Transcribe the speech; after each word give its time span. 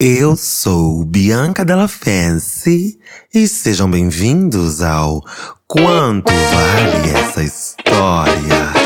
Eu 0.00 0.36
sou 0.36 1.04
Bianca 1.04 1.64
Della 1.64 1.88
Fancy 1.88 3.00
e 3.34 3.48
sejam 3.48 3.90
bem-vindos 3.90 4.80
ao 4.80 5.20
Quanto 5.66 6.32
Vale 6.32 7.10
Essa 7.18 7.42
História? 7.42 8.38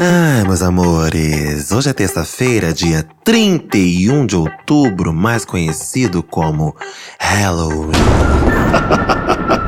Ai, 0.00 0.42
meus 0.42 0.62
amores, 0.62 1.70
hoje 1.70 1.90
é 1.90 1.92
terça-feira, 1.92 2.72
dia 2.72 3.06
31 3.22 4.26
de 4.26 4.34
outubro, 4.34 5.12
mais 5.12 5.44
conhecido 5.44 6.24
como 6.24 6.74
Halloween. 7.20 7.92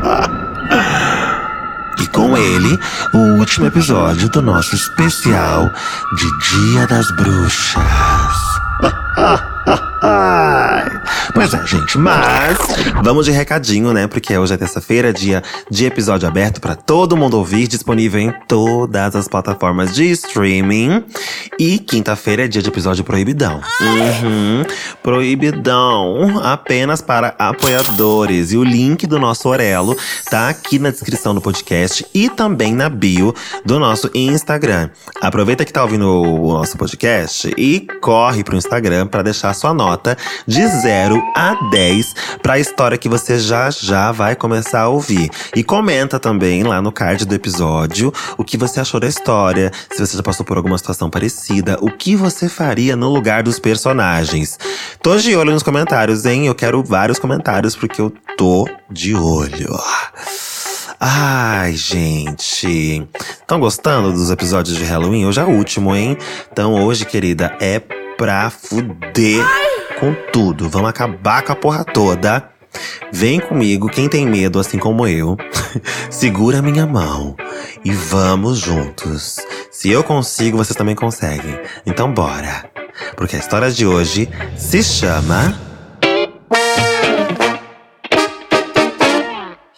Com 2.16 2.34
ele, 2.34 2.80
o 3.12 3.18
último 3.38 3.66
episódio 3.66 4.30
do 4.30 4.40
nosso 4.40 4.74
especial 4.74 5.70
de 6.14 6.38
Dia 6.38 6.86
das 6.86 7.10
Bruxas. 7.10 9.05
Pois 11.34 11.52
é, 11.52 11.66
gente, 11.66 11.98
mas 11.98 12.56
vamos 13.02 13.26
de 13.26 13.30
recadinho, 13.30 13.92
né? 13.92 14.06
Porque 14.06 14.36
hoje 14.36 14.54
é 14.54 14.56
terça-feira, 14.56 15.12
dia 15.12 15.42
de 15.70 15.84
episódio 15.84 16.26
aberto 16.26 16.60
para 16.60 16.74
todo 16.74 17.16
mundo 17.16 17.36
ouvir, 17.36 17.66
disponível 17.66 18.20
em 18.20 18.32
todas 18.48 19.14
as 19.14 19.28
plataformas 19.28 19.94
de 19.94 20.10
streaming. 20.12 21.04
E 21.58 21.78
quinta-feira 21.78 22.44
é 22.44 22.48
dia 22.48 22.62
de 22.62 22.68
episódio 22.68 23.04
proibidão. 23.04 23.60
Uhum, 23.80 24.64
proibidão 25.02 26.40
apenas 26.42 27.00
para 27.00 27.34
apoiadores. 27.38 28.52
E 28.52 28.56
o 28.56 28.64
link 28.64 29.06
do 29.06 29.18
nosso 29.18 29.48
Orelo 29.48 29.96
tá 30.30 30.48
aqui 30.48 30.78
na 30.78 30.90
descrição 30.90 31.34
do 31.34 31.40
podcast 31.40 32.06
e 32.14 32.30
também 32.30 32.74
na 32.74 32.88
bio 32.88 33.34
do 33.64 33.78
nosso 33.78 34.10
Instagram. 34.14 34.90
Aproveita 35.20 35.64
que 35.64 35.72
tá 35.72 35.82
ouvindo 35.82 36.08
o 36.08 36.52
nosso 36.52 36.76
podcast 36.78 37.52
e 37.58 37.86
corre 38.00 38.42
pro 38.42 38.56
Instagram 38.56 39.05
para 39.06 39.22
deixar 39.22 39.54
sua 39.54 39.72
nota 39.72 40.16
de 40.46 40.66
0 40.66 41.22
a 41.34 41.54
10 41.70 42.14
para 42.42 42.54
a 42.54 42.58
história 42.58 42.98
que 42.98 43.08
você 43.08 43.38
já 43.38 43.70
já 43.70 44.12
vai 44.12 44.34
começar 44.34 44.82
a 44.82 44.88
ouvir. 44.88 45.30
E 45.54 45.62
comenta 45.62 46.18
também 46.18 46.62
lá 46.62 46.80
no 46.80 46.92
card 46.92 47.24
do 47.24 47.34
episódio 47.34 48.12
o 48.36 48.44
que 48.44 48.56
você 48.56 48.80
achou 48.80 49.00
da 49.00 49.06
história, 49.06 49.72
se 49.92 50.04
você 50.04 50.16
já 50.16 50.22
passou 50.22 50.44
por 50.44 50.56
alguma 50.56 50.78
situação 50.78 51.10
parecida, 51.10 51.78
o 51.80 51.90
que 51.90 52.16
você 52.16 52.48
faria 52.48 52.96
no 52.96 53.12
lugar 53.12 53.42
dos 53.42 53.58
personagens. 53.58 54.58
Tô 55.02 55.16
de 55.16 55.36
olho 55.36 55.52
nos 55.52 55.62
comentários, 55.62 56.24
hein? 56.24 56.46
Eu 56.46 56.54
quero 56.54 56.82
vários 56.82 57.18
comentários 57.18 57.76
porque 57.76 58.00
eu 58.00 58.12
tô 58.36 58.68
de 58.90 59.14
olho. 59.14 59.76
Ai, 60.98 61.74
gente. 61.74 63.06
Estão 63.40 63.60
gostando 63.60 64.12
dos 64.12 64.30
episódios 64.30 64.76
de 64.76 64.84
Halloween? 64.84 65.26
Hoje 65.26 65.40
é 65.40 65.44
o 65.44 65.50
último, 65.50 65.94
hein? 65.94 66.16
Então 66.50 66.74
hoje, 66.82 67.04
querida, 67.04 67.54
é 67.60 67.80
pra 68.16 68.50
fuder 68.50 69.44
com 69.98 70.14
tudo. 70.32 70.68
Vamos 70.68 70.90
acabar 70.90 71.42
com 71.42 71.52
a 71.52 71.56
porra 71.56 71.84
toda. 71.84 72.50
Vem 73.12 73.40
comigo, 73.40 73.88
quem 73.88 74.08
tem 74.08 74.26
medo, 74.26 74.58
assim 74.58 74.78
como 74.78 75.06
eu. 75.06 75.36
Segura 76.10 76.60
minha 76.60 76.86
mão 76.86 77.36
e 77.84 77.92
vamos 77.92 78.58
juntos. 78.58 79.36
Se 79.70 79.90
eu 79.90 80.02
consigo, 80.02 80.56
vocês 80.58 80.76
também 80.76 80.94
conseguem. 80.94 81.58
Então 81.84 82.12
bora. 82.12 82.70
Porque 83.16 83.36
a 83.36 83.38
história 83.38 83.70
de 83.70 83.86
hoje 83.86 84.28
se 84.56 84.82
chama. 84.82 85.58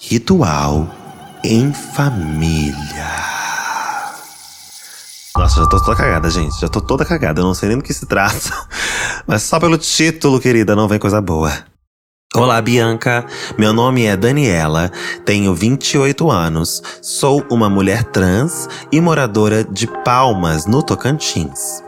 Ritual 0.01 0.89
em 1.45 1.73
família. 1.73 3.28
Nossa, 5.39 5.61
já 5.61 5.67
tô 5.69 5.79
toda 5.79 5.97
cagada, 5.97 6.29
gente. 6.29 6.61
Já 6.61 6.69
tô 6.69 6.81
toda 6.81 7.05
cagada. 7.05 7.41
Eu 7.41 7.45
não 7.45 7.55
sei 7.55 7.69
nem 7.69 7.79
do 7.79 7.85
que 7.85 7.95
se 7.95 8.05
trata. 8.07 8.53
Mas 9.25 9.45
só 9.45 9.61
pelo 9.61 9.79
título, 9.79 10.41
querida, 10.41 10.75
não 10.75 10.89
vem 10.89 10.99
coisa 10.99 11.21
boa. 11.21 11.53
Olá, 12.35 12.61
Bianca. 12.61 13.25
Meu 13.57 13.73
nome 13.73 14.05
é 14.05 14.17
Daniela, 14.17 14.91
tenho 15.25 15.55
28 15.55 16.29
anos, 16.29 16.83
sou 17.01 17.43
uma 17.51 17.71
mulher 17.71 18.03
trans 18.05 18.69
e 18.93 19.01
moradora 19.01 19.65
de 19.65 19.87
Palmas, 19.87 20.67
no 20.67 20.83
Tocantins. 20.83 21.83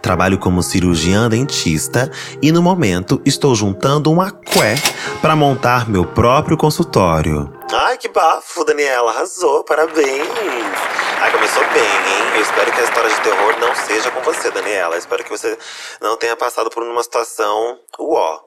Trabalho 0.00 0.38
como 0.38 0.62
cirurgiã 0.62 1.28
dentista 1.28 2.10
e 2.42 2.50
no 2.52 2.62
momento 2.62 3.20
estou 3.24 3.54
juntando 3.54 4.10
um 4.10 4.20
aqué 4.20 4.74
para 5.20 5.36
montar 5.36 5.88
meu 5.88 6.04
próprio 6.04 6.56
consultório. 6.56 7.52
Ai, 7.72 7.98
que 7.98 8.08
bafo, 8.08 8.64
Daniela, 8.64 9.10
arrasou, 9.10 9.64
parabéns. 9.64 10.28
Ai, 11.20 11.32
começou 11.32 11.62
bem, 11.72 11.82
hein? 11.82 12.36
Eu 12.36 12.42
espero 12.42 12.72
que 12.72 12.80
a 12.80 12.84
história 12.84 13.10
de 13.10 13.20
terror 13.20 13.58
não 13.58 13.74
seja 13.74 14.10
com 14.10 14.20
você, 14.20 14.50
Daniela. 14.50 14.94
Eu 14.94 14.98
espero 14.98 15.24
que 15.24 15.30
você 15.30 15.58
não 16.00 16.16
tenha 16.16 16.36
passado 16.36 16.70
por 16.70 16.82
uma 16.82 17.02
situação 17.02 17.78
uó. 17.98 18.40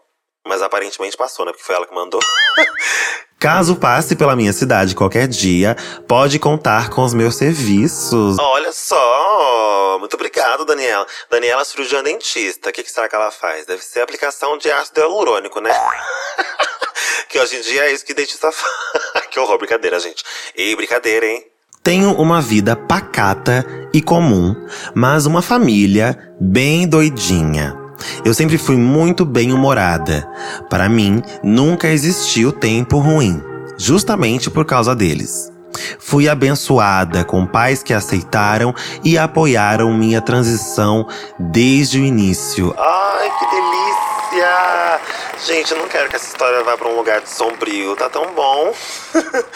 Mas 0.47 0.61
aparentemente 0.61 1.17
passou, 1.17 1.45
né? 1.45 1.51
Porque 1.51 1.65
foi 1.65 1.75
ela 1.75 1.85
que 1.85 1.93
mandou. 1.93 2.21
Caso 3.39 3.75
passe 3.75 4.15
pela 4.15 4.35
minha 4.35 4.51
cidade 4.51 4.95
qualquer 4.95 5.27
dia, 5.27 5.75
pode 6.07 6.39
contar 6.39 6.89
com 6.89 7.03
os 7.03 7.13
meus 7.13 7.35
serviços. 7.35 8.37
Olha 8.39 8.71
só! 8.71 9.97
Muito 9.99 10.15
obrigado, 10.15 10.65
Daniela. 10.65 11.05
Daniela, 11.29 11.63
cirurgiã 11.63 12.01
dentista. 12.01 12.69
O 12.69 12.73
que, 12.73 12.83
que 12.83 12.91
será 12.91 13.07
que 13.07 13.15
ela 13.15 13.29
faz? 13.29 13.67
Deve 13.67 13.83
ser 13.83 14.01
aplicação 14.01 14.57
de 14.57 14.71
ácido 14.71 15.01
hialurônico, 15.01 15.61
né? 15.61 15.69
que 17.29 17.39
hoje 17.39 17.57
em 17.57 17.61
dia 17.61 17.85
é 17.85 17.93
isso 17.93 18.03
que 18.03 18.13
dentista 18.15 18.51
faz. 18.51 19.27
que 19.29 19.39
horror, 19.39 19.59
brincadeira, 19.59 19.99
gente. 19.99 20.23
E 20.55 20.75
brincadeira, 20.75 21.27
hein? 21.27 21.45
Tenho 21.83 22.13
uma 22.13 22.41
vida 22.41 22.75
pacata 22.75 23.63
e 23.93 24.01
comum, 24.01 24.55
mas 24.95 25.27
uma 25.27 25.43
família 25.43 26.33
bem 26.41 26.87
doidinha. 26.87 27.86
Eu 28.23 28.33
sempre 28.33 28.57
fui 28.57 28.75
muito 28.77 29.25
bem-humorada. 29.25 30.27
Para 30.69 30.89
mim, 30.89 31.21
nunca 31.43 31.87
existiu 31.87 32.51
tempo 32.51 32.99
ruim, 32.99 33.41
justamente 33.77 34.49
por 34.49 34.65
causa 34.65 34.95
deles. 34.95 35.51
Fui 35.99 36.27
abençoada 36.27 37.23
com 37.23 37.45
pais 37.45 37.83
que 37.83 37.93
aceitaram 37.93 38.73
e 39.03 39.17
apoiaram 39.17 39.93
minha 39.93 40.21
transição 40.21 41.07
desde 41.39 41.99
o 41.99 42.03
início. 42.03 42.73
Ai, 42.77 43.31
que 43.37 43.45
delícia! 43.45 44.99
Gente, 45.45 45.71
eu 45.71 45.77
não 45.77 45.87
quero 45.87 46.09
que 46.09 46.15
essa 46.15 46.27
história 46.27 46.63
vá 46.63 46.77
para 46.77 46.87
um 46.87 46.95
lugar 46.95 47.21
sombrio, 47.25 47.95
tá 47.95 48.09
tão 48.09 48.33
bom. 48.33 48.73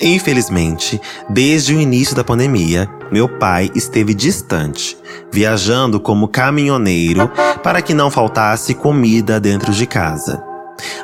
Infelizmente, 0.00 1.00
desde 1.28 1.74
o 1.74 1.80
início 1.80 2.16
da 2.16 2.24
pandemia, 2.24 2.88
meu 3.12 3.28
pai 3.28 3.70
esteve 3.74 4.14
distante, 4.14 4.96
viajando 5.30 6.00
como 6.00 6.26
caminhoneiro 6.26 7.30
para 7.62 7.82
que 7.82 7.92
não 7.92 8.10
faltasse 8.10 8.74
comida 8.74 9.38
dentro 9.38 9.70
de 9.72 9.86
casa. 9.86 10.42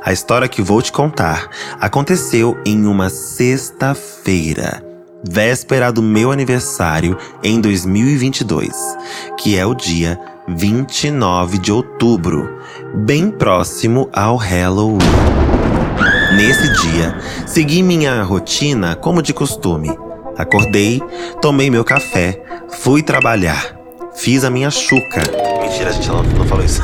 A 0.03 0.11
história 0.11 0.49
que 0.49 0.63
vou 0.63 0.81
te 0.81 0.91
contar 0.91 1.51
aconteceu 1.79 2.57
em 2.65 2.87
uma 2.87 3.11
sexta-feira, 3.11 4.83
véspera 5.23 5.93
do 5.93 6.03
meu 6.03 6.33
aniversário 6.33 7.19
em 7.43 7.61
2022, 7.61 8.71
que 9.37 9.59
é 9.59 9.67
o 9.67 9.75
dia 9.75 10.19
29 10.49 11.59
de 11.59 11.71
outubro, 11.71 12.59
bem 12.95 13.31
próximo 13.31 14.09
ao 14.15 14.37
Halloween. 14.37 14.99
Nesse 16.35 16.73
dia, 16.83 17.15
segui 17.47 17.83
minha 17.83 18.23
rotina 18.23 18.97
como 18.97 19.21
de 19.21 19.35
costume. 19.35 20.08
Acordei, 20.39 21.03
tomei 21.43 21.69
meu 21.69 21.85
café, 21.85 22.41
fui 22.71 23.03
trabalhar. 23.03 23.77
Fiz 24.15 24.45
a 24.45 24.51
minha 24.51 24.71
chuca. 24.71 25.21
Mentira, 25.61 25.91
a 25.91 25.93
gente 25.93 26.09
não, 26.09 26.23
não 26.23 26.47
falou 26.47 26.65
isso. 26.65 26.81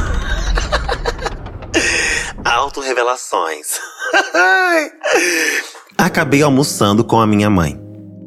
Autorrevelações. 2.44 3.78
Acabei 5.97 6.43
almoçando 6.43 7.04
com 7.04 7.20
a 7.20 7.26
minha 7.28 7.48
mãe. 7.48 7.81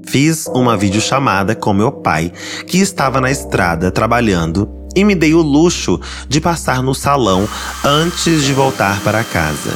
Fiz 0.06 0.48
uma 0.48 0.78
videochamada 0.78 1.54
com 1.54 1.74
meu 1.74 1.92
pai, 1.92 2.32
que 2.66 2.78
estava 2.78 3.20
na 3.20 3.30
estrada 3.30 3.92
trabalhando, 3.92 4.70
e 4.96 5.04
me 5.04 5.14
dei 5.14 5.34
o 5.34 5.42
luxo 5.42 6.00
de 6.30 6.40
passar 6.40 6.82
no 6.82 6.96
salão 6.96 7.46
antes 7.84 8.46
de 8.46 8.54
voltar 8.54 9.02
para 9.02 9.26
casa. 9.26 9.74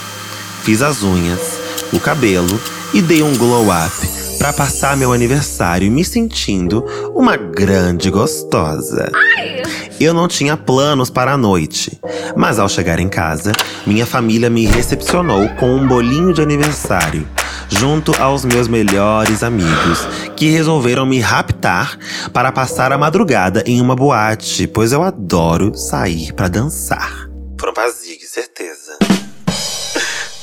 Fiz 0.63 0.81
as 0.81 1.03
unhas, 1.03 1.59
o 1.91 1.99
cabelo 1.99 2.57
e 2.93 3.01
dei 3.01 3.21
um 3.21 3.35
glow 3.35 3.67
up 3.67 4.20
para 4.41 4.53
passar 4.53 4.97
meu 4.97 5.13
aniversário 5.13 5.91
me 5.91 6.03
sentindo 6.03 6.83
uma 7.13 7.37
grande 7.37 8.09
gostosa. 8.09 9.11
Eu 9.99 10.15
não 10.15 10.27
tinha 10.27 10.57
planos 10.57 11.11
para 11.11 11.33
a 11.33 11.37
noite, 11.37 12.01
mas 12.35 12.57
ao 12.57 12.67
chegar 12.67 12.99
em 12.99 13.07
casa, 13.07 13.51
minha 13.85 14.03
família 14.03 14.49
me 14.49 14.65
recepcionou 14.65 15.47
com 15.59 15.75
um 15.75 15.87
bolinho 15.87 16.33
de 16.33 16.41
aniversário, 16.41 17.27
junto 17.69 18.19
aos 18.19 18.43
meus 18.43 18.67
melhores 18.67 19.43
amigos, 19.43 20.07
que 20.35 20.49
resolveram 20.49 21.05
me 21.05 21.19
raptar 21.19 21.95
para 22.33 22.51
passar 22.51 22.91
a 22.91 22.97
madrugada 22.97 23.63
em 23.67 23.79
uma 23.79 23.95
boate, 23.95 24.65
pois 24.65 24.91
eu 24.91 25.03
adoro 25.03 25.75
sair 25.75 26.33
para 26.33 26.47
dançar. 26.47 27.29
Foram 27.59 27.73
pra 27.73 27.87
Zig, 27.91 28.25
certeza. 28.25 28.97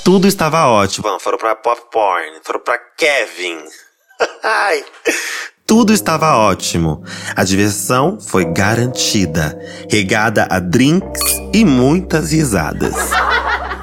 Tudo 0.04 0.28
estava 0.28 0.68
ótimo. 0.68 1.04
Foram 1.18 1.36
pra 1.36 1.56
Pop 1.56 1.80
Porn, 1.90 2.38
foram 2.44 2.60
pra 2.60 2.78
Kevin. 2.96 3.58
Tudo 5.68 5.92
estava 5.92 6.34
ótimo. 6.34 7.04
A 7.36 7.44
diversão 7.44 8.18
foi 8.18 8.46
garantida, 8.46 9.58
regada 9.90 10.48
a 10.50 10.58
drinks 10.58 11.20
e 11.52 11.62
muitas 11.62 12.32
risadas. 12.32 12.94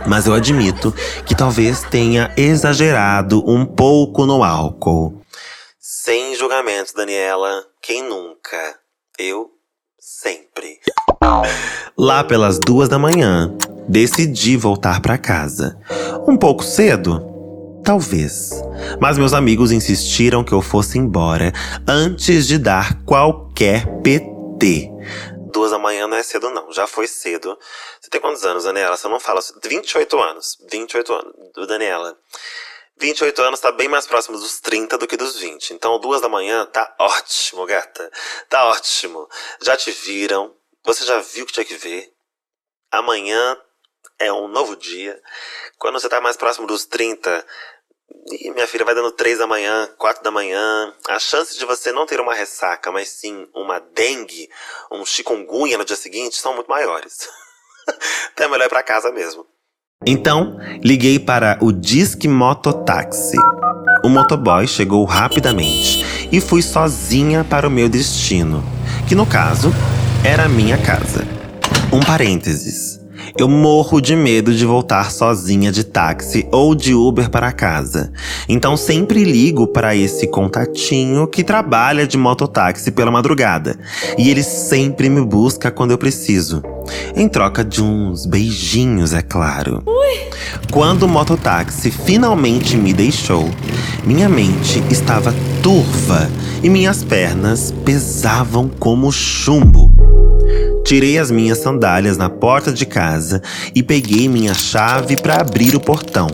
Mas 0.07 0.25
eu 0.25 0.33
admito 0.33 0.91
que 1.25 1.35
talvez 1.35 1.83
tenha 1.83 2.33
exagerado 2.35 3.43
um 3.47 3.65
pouco 3.65 4.25
no 4.25 4.43
álcool. 4.43 5.21
Sem 5.79 6.35
julgamento, 6.35 6.93
Daniela. 6.95 7.63
Quem 7.81 8.03
nunca? 8.03 8.79
Eu 9.17 9.51
sempre. 9.99 10.79
Lá 11.97 12.23
pelas 12.23 12.57
duas 12.59 12.89
da 12.89 12.97
manhã, 12.97 13.55
decidi 13.87 14.57
voltar 14.57 15.01
para 15.01 15.17
casa. 15.17 15.79
Um 16.27 16.35
pouco 16.35 16.63
cedo? 16.63 17.34
Talvez. 17.85 18.49
Mas 18.99 19.15
meus 19.15 19.31
amigos 19.31 19.71
insistiram 19.71 20.43
que 20.43 20.51
eu 20.51 20.59
fosse 20.59 20.97
embora 20.97 21.53
antes 21.87 22.47
de 22.47 22.57
dar 22.57 23.05
qualquer 23.05 23.85
PT. 24.01 24.89
Duas 25.53 25.69
da 25.69 25.77
manhã 25.77 26.07
não 26.07 26.17
é 26.17 26.23
cedo, 26.23 26.49
não. 26.49 26.73
Já 26.73 26.87
foi 26.87 27.07
cedo. 27.07 27.55
Você 28.01 28.09
tem 28.09 28.19
quantos 28.19 28.43
anos, 28.43 28.63
Daniela? 28.63 28.97
Você 28.97 29.07
não 29.07 29.19
fala. 29.19 29.39
28 29.63 30.19
anos. 30.19 30.57
28 30.71 31.13
anos. 31.13 31.33
Daniela. 31.67 32.17
28 32.97 33.39
anos 33.43 33.59
tá 33.59 33.71
bem 33.71 33.87
mais 33.87 34.07
próximo 34.07 34.35
dos 34.35 34.59
30 34.61 34.97
do 34.97 35.05
que 35.05 35.15
dos 35.15 35.37
20. 35.37 35.75
Então, 35.75 35.99
duas 35.99 36.21
da 36.21 36.27
manhã 36.27 36.65
tá 36.65 36.91
ótimo, 36.99 37.67
gata. 37.67 38.11
Tá 38.49 38.65
ótimo. 38.65 39.29
Já 39.61 39.77
te 39.77 39.91
viram. 39.91 40.55
Você 40.83 41.05
já 41.05 41.19
viu 41.19 41.43
o 41.43 41.47
que 41.47 41.53
tinha 41.53 41.65
que 41.65 41.75
ver. 41.75 42.11
Amanhã 42.91 43.55
é 44.17 44.31
um 44.31 44.47
novo 44.47 44.75
dia. 44.75 45.21
Quando 45.77 45.99
você 45.99 46.09
tá 46.09 46.21
mais 46.21 46.37
próximo 46.37 46.65
dos 46.65 46.85
30, 46.85 47.45
e 48.31 48.51
minha 48.51 48.67
filha 48.67 48.85
vai 48.85 48.95
dando 48.95 49.11
3 49.11 49.39
da 49.39 49.47
manhã, 49.47 49.89
4 49.97 50.23
da 50.23 50.31
manhã. 50.31 50.93
A 51.07 51.19
chance 51.19 51.57
de 51.57 51.65
você 51.65 51.91
não 51.91 52.05
ter 52.05 52.19
uma 52.19 52.33
ressaca, 52.33 52.91
mas 52.91 53.09
sim 53.09 53.47
uma 53.53 53.79
dengue, 53.79 54.49
um 54.91 55.05
chikungunya 55.05 55.77
no 55.77 55.85
dia 55.85 55.95
seguinte 55.95 56.37
são 56.37 56.53
muito 56.55 56.69
maiores. 56.69 57.29
então 58.33 58.47
é 58.47 58.49
melhor 58.49 58.65
ir 58.65 58.69
pra 58.69 58.83
casa 58.83 59.11
mesmo. 59.11 59.45
Então, 60.05 60.57
liguei 60.83 61.19
para 61.19 61.57
o 61.61 61.71
Disque 61.71 62.27
Mototáxi. 62.27 63.37
O 64.03 64.09
motoboy 64.09 64.67
chegou 64.67 65.03
rapidamente 65.03 66.05
e 66.31 66.39
fui 66.39 66.61
sozinha 66.61 67.43
para 67.43 67.67
o 67.67 67.71
meu 67.71 67.89
destino, 67.89 68.63
que 69.07 69.15
no 69.15 69.25
caso 69.25 69.71
era 70.23 70.45
a 70.45 70.49
minha 70.49 70.77
casa. 70.77 71.25
Um 71.91 71.99
parênteses. 71.99 72.94
Eu 73.37 73.47
morro 73.47 73.99
de 73.99 74.15
medo 74.15 74.53
de 74.53 74.65
voltar 74.65 75.11
sozinha 75.11 75.71
de 75.71 75.83
táxi 75.83 76.47
ou 76.51 76.75
de 76.75 76.93
Uber 76.93 77.29
para 77.29 77.51
casa. 77.51 78.11
Então 78.47 78.77
sempre 78.77 79.23
ligo 79.23 79.67
para 79.67 79.95
esse 79.95 80.27
contatinho 80.27 81.27
que 81.27 81.43
trabalha 81.43 82.07
de 82.07 82.17
mototáxi 82.17 82.91
pela 82.91 83.11
madrugada. 83.11 83.77
E 84.17 84.29
ele 84.29 84.43
sempre 84.43 85.09
me 85.09 85.21
busca 85.21 85.71
quando 85.71 85.91
eu 85.91 85.97
preciso. 85.97 86.61
Em 87.15 87.27
troca 87.27 87.63
de 87.63 87.81
uns 87.81 88.25
beijinhos, 88.25 89.13
é 89.13 89.21
claro. 89.21 89.81
Ui. 89.85 90.29
Quando 90.71 91.03
o 91.03 91.07
mototáxi 91.07 91.89
finalmente 91.89 92.77
me 92.77 92.93
deixou, 92.93 93.49
minha 94.03 94.29
mente 94.29 94.83
estava 94.89 95.33
turva 95.63 96.29
e 96.61 96.69
minhas 96.69 97.03
pernas 97.03 97.73
pesavam 97.83 98.69
como 98.79 99.11
chumbo. 99.11 99.94
Tirei 100.85 101.17
as 101.17 101.31
minhas 101.31 101.57
sandálias 101.57 102.15
na 102.15 102.29
porta 102.29 102.71
de 102.71 102.85
casa 102.85 103.41
e 103.73 103.81
peguei 103.81 104.29
minha 104.29 104.53
chave 104.53 105.17
para 105.17 105.41
abrir 105.41 105.75
o 105.75 105.79
portão. 105.79 106.27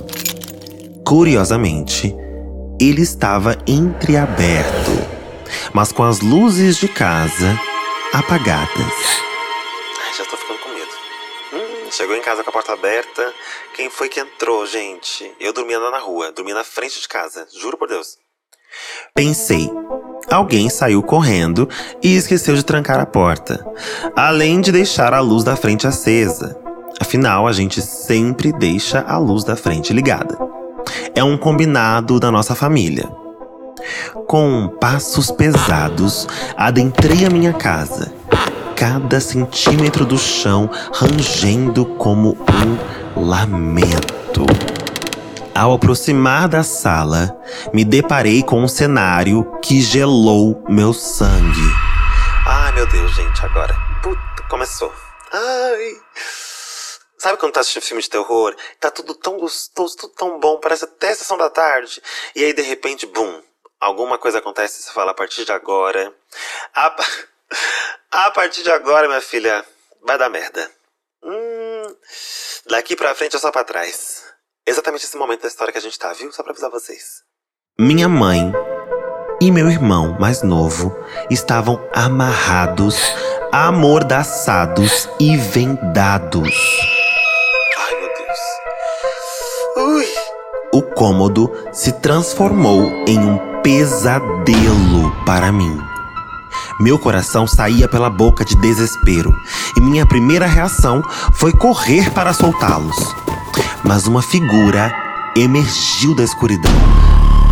Curiosamente, 1.07 2.13
ele 2.77 3.01
estava 3.01 3.57
entreaberto, 3.65 4.91
mas 5.73 5.93
com 5.93 6.03
as 6.03 6.19
luzes 6.19 6.75
de 6.75 6.89
casa 6.89 7.57
apagadas. 8.11 8.93
Ai, 10.05 10.13
já 10.17 10.25
tô 10.25 10.35
ficando 10.35 10.59
com 10.59 10.69
medo. 10.69 10.91
Hum, 11.53 11.89
chegou 11.89 12.17
em 12.17 12.21
casa 12.21 12.43
com 12.43 12.49
a 12.49 12.53
porta 12.53 12.73
aberta. 12.73 13.33
Quem 13.73 13.89
foi 13.89 14.09
que 14.09 14.19
entrou, 14.19 14.67
gente? 14.67 15.33
Eu 15.39 15.53
dormia 15.53 15.79
na 15.79 15.99
rua, 15.99 16.29
dormia 16.33 16.55
na 16.55 16.65
frente 16.65 16.99
de 16.99 17.07
casa, 17.07 17.47
juro 17.57 17.77
por 17.77 17.87
Deus. 17.87 18.17
Pensei, 19.15 19.69
Alguém 20.31 20.69
saiu 20.69 21.03
correndo 21.03 21.67
e 22.01 22.15
esqueceu 22.15 22.55
de 22.55 22.63
trancar 22.63 23.01
a 23.01 23.05
porta, 23.05 23.65
além 24.15 24.61
de 24.61 24.71
deixar 24.71 25.13
a 25.13 25.19
luz 25.19 25.43
da 25.43 25.57
frente 25.57 25.85
acesa. 25.85 26.57
Afinal, 27.01 27.47
a 27.47 27.51
gente 27.51 27.81
sempre 27.81 28.53
deixa 28.53 29.01
a 29.01 29.17
luz 29.17 29.43
da 29.43 29.57
frente 29.57 29.91
ligada. 29.91 30.37
É 31.13 31.21
um 31.21 31.37
combinado 31.37 32.17
da 32.17 32.31
nossa 32.31 32.55
família. 32.55 33.09
Com 34.25 34.69
passos 34.79 35.29
pesados, 35.31 36.27
adentrei 36.55 37.25
a 37.25 37.29
minha 37.29 37.51
casa, 37.51 38.13
cada 38.75 39.19
centímetro 39.19 40.05
do 40.05 40.17
chão 40.17 40.69
rangendo 40.93 41.85
como 41.85 42.37
um 43.15 43.21
lamento. 43.21 44.45
Ao 45.53 45.73
aproximar 45.73 46.47
da 46.47 46.63
sala, 46.63 47.37
me 47.73 47.83
deparei 47.83 48.41
com 48.41 48.63
um 48.63 48.67
cenário 48.69 49.59
que 49.59 49.81
gelou 49.81 50.63
meu 50.69 50.93
sangue. 50.93 51.59
Ai, 52.47 52.71
meu 52.71 52.87
Deus, 52.87 53.13
gente, 53.13 53.45
agora. 53.45 53.75
Puta, 54.01 54.43
começou. 54.49 54.93
Ai. 55.31 56.01
Sabe 57.17 57.37
quando 57.37 57.51
tá 57.51 57.59
assistindo 57.59 57.83
filme 57.83 58.01
de 58.01 58.09
terror? 58.09 58.55
Tá 58.79 58.89
tudo 58.89 59.13
tão 59.13 59.37
gostoso, 59.37 59.97
tudo 59.97 60.13
tão 60.13 60.39
bom, 60.39 60.57
parece 60.57 60.85
até 60.85 61.13
sessão 61.13 61.37
da 61.37 61.49
tarde. 61.49 62.01
E 62.33 62.45
aí, 62.45 62.53
de 62.53 62.61
repente, 62.61 63.05
bum, 63.05 63.43
alguma 63.79 64.17
coisa 64.17 64.37
acontece 64.37 64.79
e 64.79 64.83
você 64.83 64.91
fala, 64.91 65.11
a 65.11 65.15
partir 65.15 65.43
de 65.43 65.51
agora. 65.51 66.13
A, 66.73 66.95
a 68.25 68.31
partir 68.31 68.63
de 68.63 68.71
agora, 68.71 69.07
minha 69.07 69.21
filha, 69.21 69.65
vai 70.01 70.17
dar 70.17 70.29
merda. 70.29 70.71
Hum, 71.21 71.95
daqui 72.67 72.95
pra 72.95 73.13
frente 73.13 73.35
é 73.35 73.39
só 73.39 73.51
pra 73.51 73.65
trás 73.65 74.31
exatamente 74.67 75.05
esse 75.05 75.17
momento 75.17 75.41
da 75.41 75.47
história 75.47 75.71
que 75.71 75.77
a 75.77 75.81
gente 75.81 75.97
tá, 75.97 76.11
viu? 76.13 76.31
Só 76.31 76.43
pra 76.43 76.51
avisar 76.51 76.69
vocês. 76.69 77.23
Minha 77.79 78.07
mãe 78.07 78.51
e 79.41 79.49
meu 79.49 79.69
irmão 79.69 80.15
mais 80.19 80.43
novo 80.43 80.95
estavam 81.29 81.81
amarrados, 81.93 82.95
amordaçados 83.51 85.09
e 85.19 85.35
vendados. 85.35 86.53
Ai, 87.77 87.95
meu 87.99 88.09
Deus. 88.13 88.39
Ui. 89.77 90.05
O 90.73 90.81
cômodo 90.83 91.51
se 91.73 91.91
transformou 91.93 92.85
em 93.07 93.17
um 93.19 93.61
pesadelo 93.61 95.25
para 95.25 95.51
mim. 95.51 95.75
Meu 96.79 96.99
coração 96.99 97.47
saía 97.47 97.87
pela 97.87 98.09
boca 98.09 98.45
de 98.45 98.55
desespero 98.61 99.33
e 99.77 99.81
minha 99.81 100.05
primeira 100.05 100.45
reação 100.45 101.01
foi 101.33 101.51
correr 101.51 102.11
para 102.11 102.33
soltá-los 102.33 102.95
mas 103.83 104.07
uma 104.07 104.21
figura 104.21 104.93
emergiu 105.35 106.13
da 106.15 106.23
escuridão. 106.23 106.71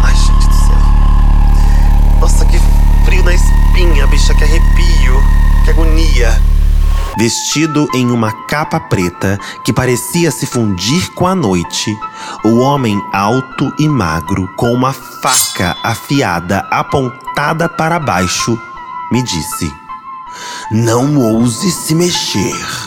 Ai, 0.03 0.15
gente 0.15 0.47
do 0.47 0.53
céu. 0.53 2.19
Nossa, 2.19 2.45
que 2.45 2.59
frio 3.05 3.23
na 3.23 3.33
espinha, 3.33 4.07
bicha, 4.07 4.33
que 4.33 4.43
arrepio, 4.43 5.23
que 5.63 5.71
agonia. 5.71 6.41
Vestido 7.17 7.87
em 7.93 8.11
uma 8.11 8.31
capa 8.47 8.79
preta 8.79 9.37
que 9.65 9.73
parecia 9.73 10.31
se 10.31 10.45
fundir 10.45 11.11
com 11.15 11.27
a 11.27 11.35
noite, 11.35 11.97
o 12.45 12.59
homem 12.59 12.97
alto 13.11 13.73
e 13.77 13.89
magro, 13.89 14.47
com 14.55 14.71
uma 14.71 14.93
faca 14.93 15.75
afiada 15.83 16.59
apontada 16.71 17.67
para 17.67 17.99
baixo, 17.99 18.57
me 19.11 19.21
disse: 19.21 19.69
Não 20.71 21.17
ouse 21.17 21.71
se 21.71 21.93
mexer. 21.93 22.78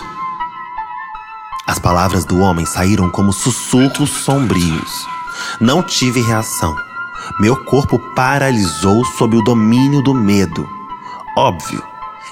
As 1.66 1.78
palavras 1.78 2.24
do 2.24 2.40
homem 2.40 2.66
saíram 2.66 3.08
como 3.08 3.32
sussurros 3.32 4.10
sombrios. 4.10 5.06
Não 5.60 5.82
tive 5.82 6.20
reação. 6.20 6.74
Meu 7.38 7.56
corpo 7.56 7.98
paralisou 8.14 9.04
sob 9.04 9.36
o 9.36 9.42
domínio 9.42 10.02
do 10.02 10.12
medo. 10.12 10.68
Óbvio, 11.36 11.82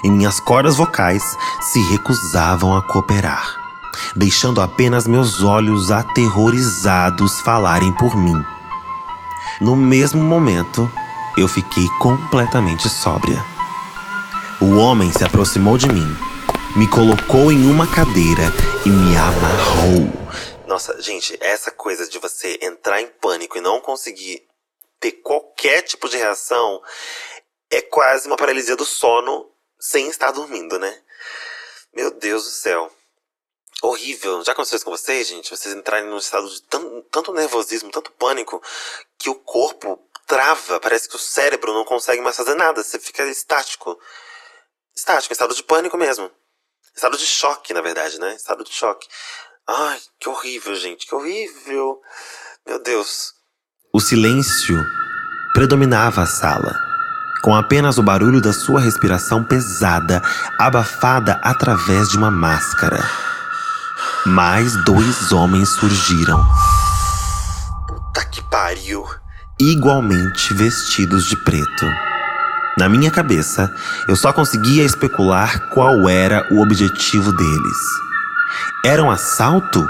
e 0.03 0.09
minhas 0.09 0.39
cordas 0.39 0.75
vocais 0.75 1.23
se 1.61 1.81
recusavam 1.89 2.75
a 2.75 2.81
cooperar, 2.81 3.55
deixando 4.15 4.61
apenas 4.61 5.07
meus 5.07 5.41
olhos 5.41 5.91
aterrorizados 5.91 7.39
falarem 7.39 7.91
por 7.93 8.15
mim. 8.15 8.43
No 9.61 9.75
mesmo 9.75 10.21
momento, 10.21 10.91
eu 11.37 11.47
fiquei 11.47 11.87
completamente 11.99 12.89
sóbria. 12.89 13.43
O 14.59 14.75
homem 14.75 15.11
se 15.11 15.23
aproximou 15.23 15.77
de 15.77 15.87
mim 15.87 16.30
me 16.75 16.89
colocou 16.89 17.51
em 17.51 17.69
uma 17.69 17.85
cadeira 17.85 18.43
e 18.85 18.89
me 18.89 19.15
amarrou. 19.17 20.07
Nossa, 20.65 21.01
gente, 21.01 21.37
essa 21.41 21.69
coisa 21.69 22.07
de 22.07 22.17
você 22.17 22.57
entrar 22.61 23.01
em 23.01 23.07
pânico 23.07 23.57
e 23.57 23.61
não 23.61 23.81
conseguir 23.81 24.47
ter 24.99 25.11
qualquer 25.11 25.81
tipo 25.81 26.07
de 26.07 26.15
reação 26.15 26.81
é 27.69 27.81
quase 27.81 28.27
uma 28.27 28.37
paralisia 28.37 28.75
do 28.75 28.85
sono 28.85 29.51
sem 29.77 30.07
estar 30.07 30.31
dormindo, 30.31 30.79
né? 30.79 30.97
Meu 31.93 32.09
Deus 32.09 32.45
do 32.45 32.51
céu. 32.51 32.89
Horrível. 33.81 34.41
Já 34.45 34.53
aconteceu 34.53 34.77
isso 34.77 34.85
com 34.85 34.91
vocês, 34.91 35.27
gente? 35.27 35.49
Vocês 35.49 35.75
entrarem 35.75 36.07
num 36.07 36.17
estado 36.17 36.49
de 36.49 36.61
tanto, 36.63 37.01
tanto 37.11 37.33
nervosismo, 37.33 37.91
tanto 37.91 38.11
pânico, 38.11 38.61
que 39.17 39.29
o 39.29 39.35
corpo 39.35 39.99
trava, 40.25 40.79
parece 40.79 41.09
que 41.09 41.15
o 41.17 41.19
cérebro 41.19 41.73
não 41.73 41.83
consegue 41.83 42.21
mais 42.21 42.37
fazer 42.37 42.55
nada, 42.55 42.81
você 42.81 42.97
fica 42.97 43.23
estático. 43.25 43.99
Estático, 44.95 45.33
em 45.33 45.35
estado 45.35 45.53
de 45.53 45.63
pânico 45.63 45.97
mesmo. 45.97 46.31
Estado 46.95 47.17
de 47.17 47.25
choque, 47.25 47.73
na 47.73 47.81
verdade, 47.81 48.19
né? 48.19 48.35
Estado 48.35 48.63
de 48.63 48.71
choque. 48.71 49.07
Ai, 49.67 49.99
que 50.19 50.29
horrível, 50.29 50.75
gente, 50.75 51.05
que 51.05 51.15
horrível. 51.15 51.99
Meu 52.67 52.81
Deus. 52.81 53.33
O 53.93 53.99
silêncio 53.99 54.77
predominava 55.53 56.21
a 56.21 56.25
sala, 56.25 56.73
com 57.43 57.55
apenas 57.55 57.97
o 57.97 58.03
barulho 58.03 58.41
da 58.41 58.53
sua 58.53 58.79
respiração 58.79 59.43
pesada, 59.43 60.21
abafada 60.59 61.39
através 61.43 62.09
de 62.09 62.17
uma 62.17 62.31
máscara. 62.31 62.99
Mais 64.25 64.75
dois 64.83 65.31
homens 65.31 65.69
surgiram. 65.69 66.45
Puta 67.87 68.25
que 68.25 68.41
pariu! 68.43 69.05
Igualmente 69.59 70.53
vestidos 70.53 71.25
de 71.25 71.37
preto. 71.37 72.10
Na 72.77 72.87
minha 72.87 73.11
cabeça, 73.11 73.73
eu 74.07 74.15
só 74.15 74.31
conseguia 74.31 74.83
especular 74.83 75.69
qual 75.69 76.07
era 76.07 76.47
o 76.51 76.61
objetivo 76.61 77.31
deles. 77.33 77.77
Era 78.85 79.03
um 79.03 79.11
assalto? 79.11 79.85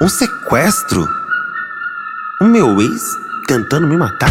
Um 0.00 0.08
sequestro? 0.08 1.06
O 2.40 2.44
meu 2.44 2.80
ex 2.80 3.02
tentando 3.46 3.86
me 3.86 3.96
matar? 3.96 4.30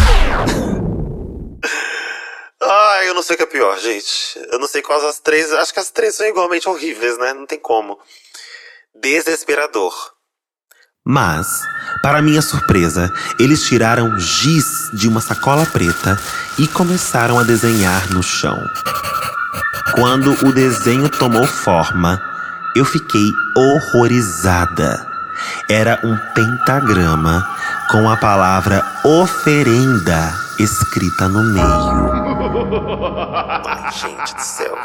Ai, 2.61 3.09
eu 3.09 3.13
não 3.13 3.21
sei 3.21 3.35
o 3.35 3.37
que 3.37 3.43
é 3.43 3.47
pior, 3.47 3.77
gente. 3.77 4.39
Eu 4.51 4.57
não 4.59 4.67
sei 4.67 4.81
quais 4.81 5.03
as 5.03 5.19
três. 5.19 5.51
Acho 5.51 5.73
que 5.73 5.79
as 5.79 5.91
três 5.91 6.15
são 6.15 6.25
igualmente 6.25 6.67
horríveis, 6.67 7.17
né? 7.17 7.33
Não 7.33 7.45
tem 7.45 7.59
como. 7.59 7.99
Desesperador. 8.95 9.93
Mas, 11.05 11.47
para 12.01 12.21
minha 12.21 12.41
surpresa, 12.41 13.11
eles 13.37 13.63
tiraram 13.63 14.17
giz 14.17 14.89
de 14.93 15.09
uma 15.09 15.19
sacola 15.19 15.65
preta 15.65 16.17
e 16.57 16.67
começaram 16.67 17.39
a 17.39 17.43
desenhar 17.43 18.09
no 18.11 18.23
chão. 18.23 18.63
Quando 19.95 20.31
o 20.45 20.53
desenho 20.53 21.09
tomou 21.09 21.45
forma, 21.45 22.21
eu 22.75 22.85
fiquei 22.85 23.31
horrorizada. 23.55 25.05
Era 25.69 25.99
um 26.03 26.17
pentagrama 26.33 27.47
com 27.91 28.09
a 28.09 28.17
palavra 28.17 28.83
oferenda 29.03 30.33
escrita 30.59 31.27
no 31.27 31.43
meio. 31.43 31.63
Ai, 33.65 33.91
gente 33.91 34.35
do 34.35 34.41
céu. 34.41 34.77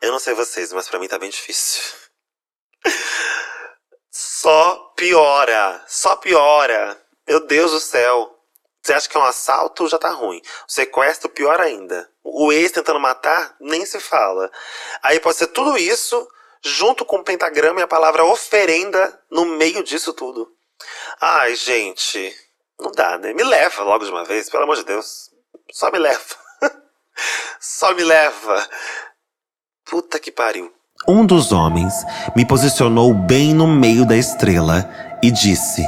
Eu 0.00 0.12
não 0.12 0.18
sei 0.18 0.34
vocês, 0.34 0.72
mas 0.72 0.88
para 0.88 0.98
mim 0.98 1.08
tá 1.08 1.18
bem 1.18 1.30
difícil 1.30 2.04
só 4.44 4.92
piora, 4.94 5.82
só 5.88 6.16
piora. 6.16 7.00
Meu 7.26 7.46
Deus 7.46 7.72
do 7.72 7.80
céu. 7.80 8.33
Você 8.84 8.92
acha 8.92 9.08
que 9.08 9.16
é 9.16 9.20
um 9.20 9.24
assalto 9.24 9.88
já 9.88 9.98
tá 9.98 10.10
ruim. 10.10 10.42
O 10.68 10.72
sequestro, 10.72 11.30
pior 11.30 11.58
ainda. 11.58 12.06
O 12.22 12.52
ex 12.52 12.70
tentando 12.70 13.00
matar, 13.00 13.56
nem 13.58 13.86
se 13.86 13.98
fala. 13.98 14.50
Aí 15.02 15.18
pode 15.18 15.38
ser 15.38 15.46
tudo 15.46 15.78
isso, 15.78 16.28
junto 16.62 17.02
com 17.02 17.16
o 17.16 17.24
pentagrama 17.24 17.80
e 17.80 17.82
a 17.82 17.88
palavra 17.88 18.24
oferenda 18.24 19.18
no 19.30 19.46
meio 19.46 19.82
disso 19.82 20.12
tudo. 20.12 20.52
Ai, 21.18 21.56
gente. 21.56 22.36
Não 22.78 22.92
dá, 22.92 23.16
né? 23.16 23.32
Me 23.32 23.42
leva 23.42 23.82
logo 23.82 24.04
de 24.04 24.10
uma 24.10 24.24
vez, 24.24 24.50
pelo 24.50 24.64
amor 24.64 24.76
de 24.76 24.84
Deus. 24.84 25.30
Só 25.72 25.90
me 25.90 25.98
leva. 25.98 26.36
Só 27.58 27.94
me 27.94 28.04
leva. 28.04 28.68
Puta 29.86 30.18
que 30.18 30.30
pariu. 30.30 30.70
Um 31.08 31.24
dos 31.24 31.52
homens 31.52 31.94
me 32.36 32.46
posicionou 32.46 33.14
bem 33.14 33.54
no 33.54 33.66
meio 33.66 34.06
da 34.06 34.16
estrela 34.16 34.86
e 35.22 35.30
disse: 35.30 35.82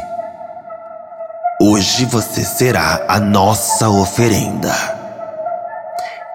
Hoje 1.58 2.04
você 2.04 2.44
será 2.44 3.06
a 3.08 3.18
nossa 3.18 3.88
oferenda. 3.88 4.74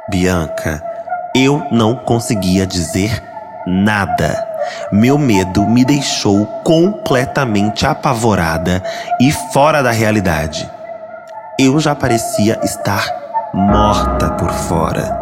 Bianca, 0.09 0.83
eu 1.35 1.63
não 1.71 1.95
conseguia 1.95 2.65
dizer 2.65 3.21
nada. 3.67 4.47
Meu 4.91 5.19
medo 5.19 5.67
me 5.67 5.85
deixou 5.85 6.47
completamente 6.63 7.85
apavorada 7.85 8.81
e 9.19 9.31
fora 9.53 9.83
da 9.83 9.91
realidade. 9.91 10.67
Eu 11.59 11.79
já 11.79 11.93
parecia 11.93 12.59
estar 12.63 13.05
morta 13.53 14.31
por 14.31 14.51
fora. 14.51 15.19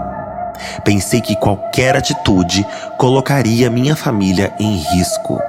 Pensei 0.86 1.20
que 1.20 1.36
qualquer 1.36 1.98
atitude 1.98 2.66
colocaria 2.98 3.70
minha 3.70 3.98
família 3.98 4.54
em 4.58 4.78
risco. 4.78 5.42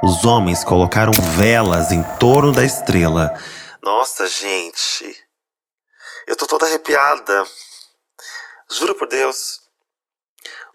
Os 0.00 0.24
homens 0.24 0.62
colocaram 0.62 1.12
velas 1.12 1.90
em 1.90 2.04
torno 2.20 2.52
da 2.52 2.64
estrela. 2.64 3.34
Nossa, 3.82 4.26
gente. 4.26 5.16
Eu 6.26 6.36
tô 6.36 6.46
toda 6.46 6.66
arrepiada. 6.66 7.44
Juro 8.70 8.94
por 8.94 9.08
Deus. 9.08 9.60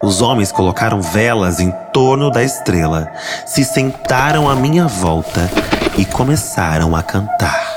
Os 0.02 0.20
homens 0.20 0.52
colocaram 0.52 1.00
velas 1.00 1.58
em 1.60 1.70
torno 1.92 2.30
da 2.30 2.42
estrela, 2.42 3.10
se 3.46 3.64
sentaram 3.64 4.48
à 4.48 4.54
minha 4.54 4.86
volta 4.86 5.40
e 5.96 6.04
começaram 6.04 6.94
a 6.94 7.02
cantar. 7.02 7.74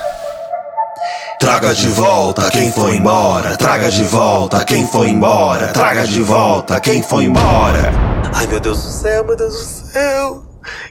Traga 1.39 1.73
de 1.73 1.87
volta 1.87 2.51
quem 2.51 2.71
foi 2.71 2.97
embora, 2.97 3.55
traga 3.55 3.89
de 3.89 4.03
volta 4.03 4.65
quem 4.65 4.85
foi 4.85 5.07
embora, 5.07 5.71
traga 5.71 6.05
de 6.05 6.21
volta 6.21 6.81
quem 6.81 7.01
foi 7.01 7.23
embora. 7.23 7.91
Ai 8.35 8.45
meu 8.47 8.59
Deus 8.59 8.83
do 8.83 8.91
céu, 8.91 9.23
meu 9.23 9.37
Deus 9.37 9.53
do 9.53 9.91
céu, 9.91 10.43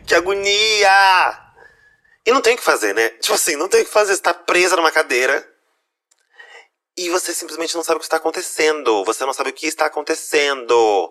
que 0.06 0.14
agonia! 0.14 1.47
E 2.28 2.30
não 2.30 2.42
tem 2.42 2.52
o 2.52 2.56
que 2.58 2.62
fazer, 2.62 2.94
né? 2.94 3.08
Tipo 3.08 3.32
assim, 3.32 3.56
não 3.56 3.70
tem 3.70 3.80
o 3.80 3.86
que 3.86 3.90
fazer, 3.90 4.14
você 4.14 4.20
tá 4.20 4.34
presa 4.34 4.76
numa 4.76 4.92
cadeira 4.92 5.50
e 6.94 7.08
você 7.08 7.32
simplesmente 7.32 7.74
não 7.74 7.82
sabe 7.82 7.96
o 7.96 8.00
que 8.00 8.04
está 8.04 8.18
acontecendo, 8.18 9.02
você 9.06 9.24
não 9.24 9.32
sabe 9.32 9.48
o 9.48 9.52
que 9.54 9.66
está 9.66 9.86
acontecendo. 9.86 11.10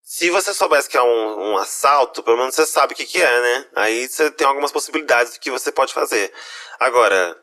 Se 0.00 0.30
você 0.30 0.54
soubesse 0.54 0.88
que 0.88 0.96
é 0.96 1.02
um, 1.02 1.50
um 1.50 1.58
assalto, 1.58 2.22
pelo 2.22 2.36
menos 2.36 2.54
você 2.54 2.64
sabe 2.64 2.92
o 2.92 2.96
que, 2.96 3.06
que 3.06 3.20
é, 3.20 3.40
né? 3.40 3.66
Aí 3.74 4.08
você 4.08 4.30
tem 4.30 4.46
algumas 4.46 4.70
possibilidades 4.70 5.32
do 5.32 5.40
que 5.40 5.50
você 5.50 5.72
pode 5.72 5.92
fazer. 5.92 6.32
Agora, 6.78 7.36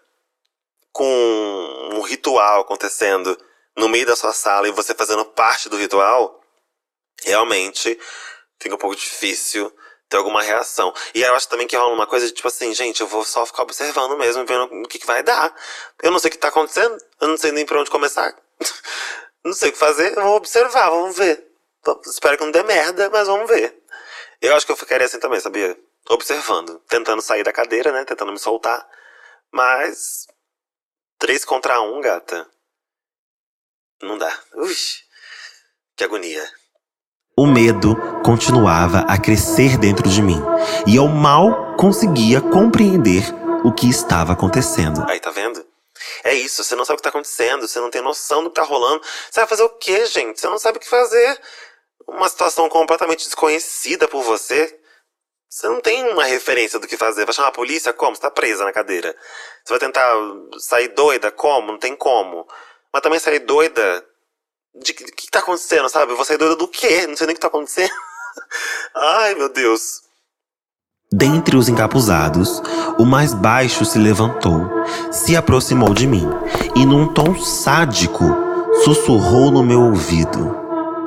com 0.94 1.91
um 1.91 2.01
ritual 2.03 2.62
acontecendo 2.62 3.38
no 3.75 3.89
meio 3.89 4.06
da 4.06 4.15
sua 4.15 4.32
sala 4.32 4.65
e 4.65 4.72
você 4.72 4.96
fazendo 4.96 5.25
parte 5.25 5.67
do 5.67 5.75
ritual, 5.75 6.41
realmente 7.25 8.00
fica 8.58 8.75
um 8.75 8.79
pouco 8.79 8.96
difícil 8.96 9.75
ter 10.09 10.17
alguma 10.17 10.41
reação. 10.41 10.93
E 11.13 11.21
eu 11.21 11.35
acho 11.35 11.49
também 11.49 11.67
que 11.67 11.75
rola 11.75 11.93
uma 11.93 12.07
coisa 12.07 12.27
de 12.27 12.33
tipo 12.33 12.47
assim, 12.47 12.73
gente, 12.73 13.01
eu 13.01 13.07
vou 13.07 13.23
só 13.23 13.45
ficar 13.45 13.63
observando 13.63 14.17
mesmo, 14.17 14.45
vendo 14.45 14.65
o 14.83 14.87
que, 14.87 14.99
que 14.99 15.05
vai 15.05 15.23
dar. 15.23 15.53
Eu 16.01 16.11
não 16.11 16.19
sei 16.19 16.29
o 16.29 16.31
que 16.31 16.37
tá 16.37 16.49
acontecendo, 16.49 16.97
eu 17.21 17.27
não 17.27 17.37
sei 17.37 17.51
nem 17.51 17.65
pra 17.65 17.79
onde 17.79 17.89
começar. 17.89 18.35
não 19.43 19.53
sei 19.53 19.69
o 19.69 19.73
que 19.73 19.77
fazer, 19.79 20.17
eu 20.17 20.23
vou 20.23 20.35
observar, 20.35 20.89
vamos 20.89 21.17
ver. 21.17 21.45
Espero 22.05 22.37
que 22.37 22.43
não 22.43 22.51
dê 22.51 22.63
merda, 22.63 23.09
mas 23.09 23.27
vamos 23.27 23.47
ver. 23.49 23.81
Eu 24.41 24.55
acho 24.55 24.65
que 24.65 24.71
eu 24.71 24.77
ficaria 24.77 25.05
assim 25.05 25.19
também, 25.19 25.39
sabia? 25.39 25.77
Observando, 26.09 26.79
tentando 26.87 27.21
sair 27.21 27.43
da 27.43 27.51
cadeira, 27.51 27.91
né? 27.91 28.05
Tentando 28.05 28.31
me 28.31 28.39
soltar. 28.39 28.87
Mas 29.51 30.27
Três 31.19 31.43
contra 31.43 31.81
um, 31.81 31.99
gata. 31.99 32.47
Não 34.03 34.19
dá. 34.19 34.31
Ui, 34.53 34.75
que 35.95 36.03
agonia. 36.03 36.47
O 37.39 37.46
medo 37.46 37.96
continuava 38.25 39.01
a 39.01 39.15
crescer 39.15 39.77
dentro 39.77 40.10
de 40.10 40.24
mim 40.24 40.41
e 40.88 40.96
eu 40.96 41.08
mal 41.08 41.75
conseguia 41.75 42.41
compreender 42.41 43.24
o 43.63 43.72
que 43.72 43.88
estava 43.88 44.34
acontecendo. 44.34 45.06
Aí, 45.08 45.20
tá 45.20 45.29
vendo? 45.29 45.63
É 46.24 46.34
isso, 46.34 46.63
você 46.63 46.75
não 46.75 46.84
sabe 46.84 46.96
o 46.96 46.98
que 46.98 47.03
tá 47.03 47.10
acontecendo, 47.10 47.67
você 47.67 47.79
não 47.79 47.91
tem 47.91 48.01
noção 48.01 48.44
do 48.44 48.50
que 48.50 48.56
tá 48.56 48.63
rolando. 48.63 49.03
Você 49.29 49.39
vai 49.39 49.48
fazer 49.48 49.62
o 49.62 49.70
quê, 49.70 50.08
gente? 50.08 50.41
Você 50.41 50.48
não 50.48 50.58
sabe 50.58 50.79
o 50.79 50.82
que 50.82 50.89
fazer. 50.89 51.39
Uma 52.08 52.27
situação 52.27 52.67
completamente 52.70 53.25
desconhecida 53.25 54.08
por 54.08 54.24
você. 54.24 54.75
Você 55.48 55.67
não 55.70 55.79
tem 55.79 56.10
uma 56.10 56.24
referência 56.24 56.79
do 56.79 56.88
que 56.88 56.98
fazer. 56.98 57.24
Vai 57.24 57.36
chamar 57.36 57.50
a 57.50 57.51
polícia? 57.51 57.94
Como? 57.94 58.15
Você 58.15 58.22
tá 58.24 58.32
presa 58.32 58.65
na 58.65 58.74
cadeira. 58.74 59.15
Você 59.63 59.74
vai 59.74 59.79
tentar 59.79 60.12
sair 60.58 60.88
doida? 60.88 61.29
Como? 61.29 61.72
Não 61.72 61.77
tem 61.77 61.96
como. 61.96 62.48
Mas 62.91 63.03
também 63.03 63.20
sair 63.20 63.39
doida. 63.39 64.03
De 64.75 64.93
que, 64.93 65.03
que 65.05 65.31
tá 65.31 65.39
acontecendo, 65.39 65.89
sabe? 65.89 66.12
Eu 66.12 66.15
vou 66.15 66.25
sair 66.25 66.38
doida 66.38 66.55
do 66.55 66.67
quê? 66.67 67.07
Não 67.07 67.17
sei 67.17 67.27
nem 67.27 67.33
o 67.33 67.36
que 67.36 67.41
tá 67.41 67.47
acontecendo. 67.47 67.91
Ai, 68.95 69.36
meu 69.36 69.50
Deus. 69.50 70.01
Dentre 71.12 71.55
os 71.55 71.69
encapuzados, 71.69 72.62
o 72.97 73.05
mais 73.05 73.33
baixo 73.33 73.86
se 73.86 73.97
levantou, 73.97 74.69
se 75.12 75.38
aproximou 75.38 75.93
de 75.93 76.05
mim 76.05 76.27
e, 76.75 76.86
num 76.86 77.13
tom 77.13 77.38
sádico, 77.39 78.25
sussurrou 78.83 79.50
no 79.50 79.63
meu 79.63 79.81
ouvido: 79.81 80.55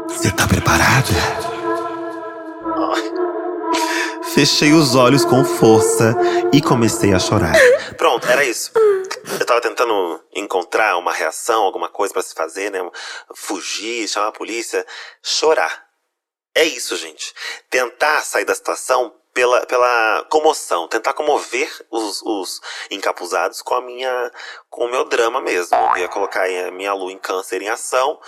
Você 0.08 0.30
tá 0.30 0.46
preparada? 0.48 1.50
Fechei 4.34 4.72
os 4.72 4.94
olhos 4.94 5.24
com 5.24 5.44
força 5.44 6.16
e 6.52 6.62
comecei 6.62 7.12
a 7.12 7.18
chorar. 7.18 7.54
Pronto, 7.98 8.26
era 8.26 8.44
isso. 8.44 8.70
Eu 9.38 9.46
tava 9.46 9.60
tentando 9.60 10.24
encontrar 10.34 10.96
uma 10.96 11.12
reação, 11.12 11.62
alguma 11.62 11.88
coisa 11.88 12.12
para 12.12 12.22
se 12.22 12.34
fazer, 12.34 12.70
né? 12.70 12.78
Fugir, 13.34 14.08
chamar 14.08 14.28
a 14.28 14.32
polícia, 14.32 14.84
chorar. 15.22 15.86
É 16.54 16.64
isso, 16.64 16.96
gente. 16.96 17.32
Tentar 17.68 18.22
sair 18.22 18.44
da 18.44 18.54
situação 18.54 19.14
pela, 19.32 19.64
pela 19.66 20.26
comoção, 20.28 20.88
tentar 20.88 21.12
comover 21.12 21.70
os, 21.90 22.20
os 22.22 22.60
encapuzados 22.90 23.62
com 23.62 23.74
a 23.74 23.80
minha 23.80 24.32
com 24.68 24.86
o 24.86 24.90
meu 24.90 25.04
drama 25.04 25.40
mesmo. 25.40 25.76
Eu 25.94 25.98
ia 25.98 26.08
colocar 26.08 26.44
a 26.44 26.70
minha 26.70 26.92
lua 26.92 27.12
em 27.12 27.18
câncer 27.18 27.62
em 27.62 27.68
ação 27.68 28.18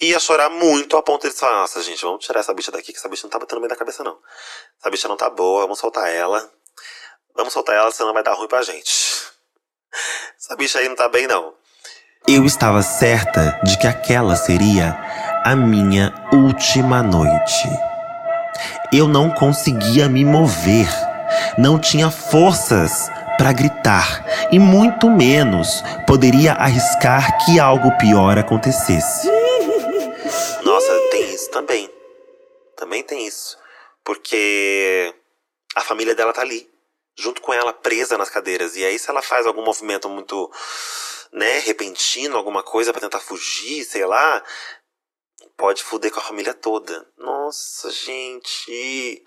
e 0.00 0.10
ia 0.10 0.18
chorar 0.18 0.48
muito 0.48 0.96
a 0.96 1.02
ponto 1.02 1.28
de 1.28 1.34
falar, 1.34 1.60
nossa, 1.60 1.82
gente, 1.82 2.02
vamos 2.02 2.24
tirar 2.24 2.40
essa 2.40 2.54
bicha 2.54 2.72
daqui, 2.72 2.92
que 2.92 2.98
essa 2.98 3.08
bicha 3.08 3.24
não 3.24 3.30
tá 3.30 3.38
batendo 3.38 3.60
bem 3.60 3.68
da 3.68 3.76
cabeça, 3.76 4.02
não. 4.02 4.18
Essa 4.80 4.90
bicha 4.90 5.08
não 5.08 5.16
tá 5.16 5.28
boa, 5.28 5.62
vamos 5.62 5.78
soltar 5.78 6.10
ela. 6.12 6.50
Vamos 7.34 7.52
soltar 7.52 7.76
ela, 7.76 7.90
senão 7.90 8.14
vai 8.14 8.22
dar 8.22 8.32
ruim 8.32 8.48
pra 8.48 8.62
gente. 8.62 9.36
Essa 10.38 10.54
bicha 10.54 10.78
aí 10.78 10.88
não 10.88 10.94
tá 10.94 11.08
bem, 11.08 11.26
não. 11.26 11.54
Eu 12.28 12.44
estava 12.44 12.82
certa 12.82 13.58
de 13.64 13.78
que 13.78 13.86
aquela 13.86 14.36
seria 14.36 14.94
a 15.44 15.56
minha 15.56 16.12
última 16.30 17.02
noite. 17.02 17.68
Eu 18.92 19.08
não 19.08 19.30
conseguia 19.30 20.08
me 20.08 20.24
mover, 20.24 20.88
não 21.56 21.78
tinha 21.78 22.10
forças 22.10 23.08
para 23.38 23.52
gritar 23.52 24.24
e 24.52 24.58
muito 24.58 25.08
menos 25.08 25.82
poderia 26.06 26.52
arriscar 26.52 27.44
que 27.44 27.58
algo 27.58 27.96
pior 27.96 28.38
acontecesse. 28.38 29.28
Nossa, 30.62 30.92
tem 31.10 31.34
isso 31.34 31.50
também. 31.50 31.90
Também 32.76 33.02
tem 33.02 33.26
isso. 33.26 33.56
Porque 34.04 35.14
a 35.74 35.80
família 35.80 36.14
dela 36.14 36.32
tá 36.32 36.42
ali, 36.42 36.68
junto 37.16 37.40
com 37.40 37.52
ela, 37.52 37.72
presa 37.72 38.18
nas 38.18 38.30
cadeiras. 38.30 38.76
E 38.76 38.84
aí, 38.84 38.98
se 38.98 39.10
ela 39.10 39.22
faz 39.22 39.46
algum 39.46 39.64
movimento 39.64 40.08
muito, 40.08 40.50
né, 41.32 41.58
repentino, 41.60 42.36
alguma 42.36 42.62
coisa 42.62 42.92
para 42.92 43.00
tentar 43.00 43.20
fugir, 43.20 43.84
sei 43.84 44.04
lá, 44.04 44.42
pode 45.56 45.82
fuder 45.82 46.12
com 46.12 46.20
a 46.20 46.24
família 46.24 46.54
toda. 46.54 47.06
Nossa, 47.16 47.90
gente. 47.90 49.24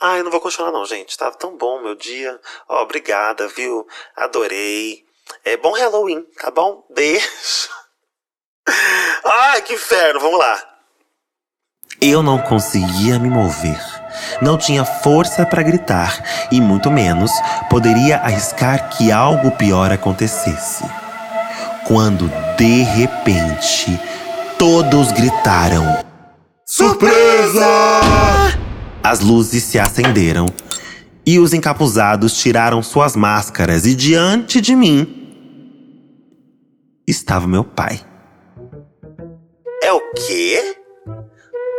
Ai, 0.00 0.22
não 0.22 0.30
vou 0.30 0.40
continuar 0.40 0.72
não, 0.72 0.86
gente. 0.86 1.16
Tava 1.16 1.36
tão 1.36 1.56
bom 1.56 1.82
meu 1.82 1.94
dia. 1.94 2.40
Ó, 2.68 2.82
obrigada, 2.82 3.46
viu? 3.48 3.86
Adorei. 4.16 5.04
É 5.44 5.56
bom 5.56 5.72
Halloween, 5.72 6.22
tá 6.38 6.50
bom? 6.50 6.86
Beijo. 6.90 7.28
Ai, 9.24 9.62
que 9.62 9.74
inferno. 9.74 10.20
Vamos 10.20 10.38
lá. 10.38 10.66
Eu 12.00 12.22
não 12.22 12.42
conseguia 12.42 13.18
me 13.18 13.28
mover. 13.28 13.78
Não 14.40 14.56
tinha 14.56 14.84
força 14.84 15.44
para 15.46 15.62
gritar 15.62 16.22
e 16.50 16.60
muito 16.60 16.90
menos 16.90 17.30
poderia 17.68 18.18
arriscar 18.18 18.90
que 18.90 19.12
algo 19.12 19.50
pior 19.52 19.92
acontecesse. 19.92 20.84
Quando 21.86 22.30
de 22.56 22.82
repente 22.82 24.00
todos 24.58 25.12
gritaram: 25.12 26.04
Surpresa! 26.66 28.00
As 29.02 29.20
luzes 29.20 29.64
se 29.64 29.78
acenderam 29.78 30.46
e 31.26 31.38
os 31.38 31.52
encapuzados 31.52 32.34
tiraram 32.34 32.82
suas 32.82 33.16
máscaras, 33.16 33.86
e 33.86 33.94
diante 33.94 34.60
de 34.60 34.74
mim 34.74 35.16
estava 37.06 37.46
meu 37.46 37.64
pai. 37.64 38.00
É 39.82 39.92
o 39.92 40.00
quê? 40.12 40.79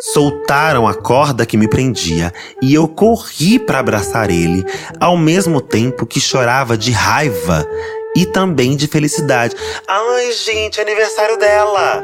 Soltaram 0.01 0.87
a 0.87 0.95
corda 0.95 1.45
que 1.45 1.55
me 1.55 1.67
prendia 1.67 2.33
e 2.59 2.73
eu 2.73 2.87
corri 2.87 3.59
para 3.59 3.77
abraçar 3.77 4.31
ele, 4.31 4.65
ao 4.99 5.15
mesmo 5.15 5.61
tempo 5.61 6.07
que 6.07 6.19
chorava 6.19 6.75
de 6.75 6.91
raiva 6.91 7.67
e 8.15 8.25
também 8.25 8.75
de 8.75 8.87
felicidade. 8.87 9.55
Ai, 9.87 10.31
gente, 10.31 10.79
é 10.79 10.83
aniversário 10.83 11.37
dela! 11.37 12.03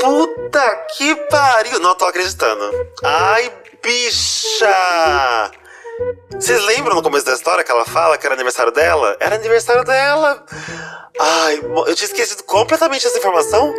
Puta 0.00 0.86
que 0.96 1.14
pariu! 1.30 1.78
Não 1.78 1.94
tô 1.94 2.06
acreditando. 2.06 2.70
Ai, 3.02 3.52
bicha! 3.82 5.50
Vocês 6.32 6.64
lembram 6.64 6.96
no 6.96 7.02
começo 7.02 7.26
da 7.26 7.34
história 7.34 7.62
que 7.62 7.70
ela 7.70 7.84
fala 7.84 8.16
que 8.16 8.26
era 8.26 8.34
aniversário 8.34 8.72
dela? 8.72 9.14
Era 9.20 9.36
aniversário 9.36 9.84
dela! 9.84 10.42
Ai, 11.20 11.60
eu 11.86 11.94
tinha 11.94 12.06
esquecido 12.06 12.42
completamente 12.44 13.06
essa 13.06 13.18
informação. 13.18 13.72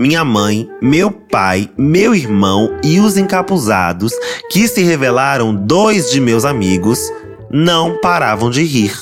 Minha 0.00 0.24
mãe, 0.24 0.66
meu 0.80 1.10
pai, 1.10 1.70
meu 1.76 2.14
irmão 2.14 2.80
e 2.82 2.98
os 3.00 3.18
encapuzados, 3.18 4.14
que 4.50 4.66
se 4.66 4.82
revelaram 4.82 5.54
dois 5.54 6.10
de 6.10 6.22
meus 6.22 6.46
amigos, 6.46 7.12
não 7.50 7.98
paravam 7.98 8.48
de 8.48 8.64
rir. 8.64 8.96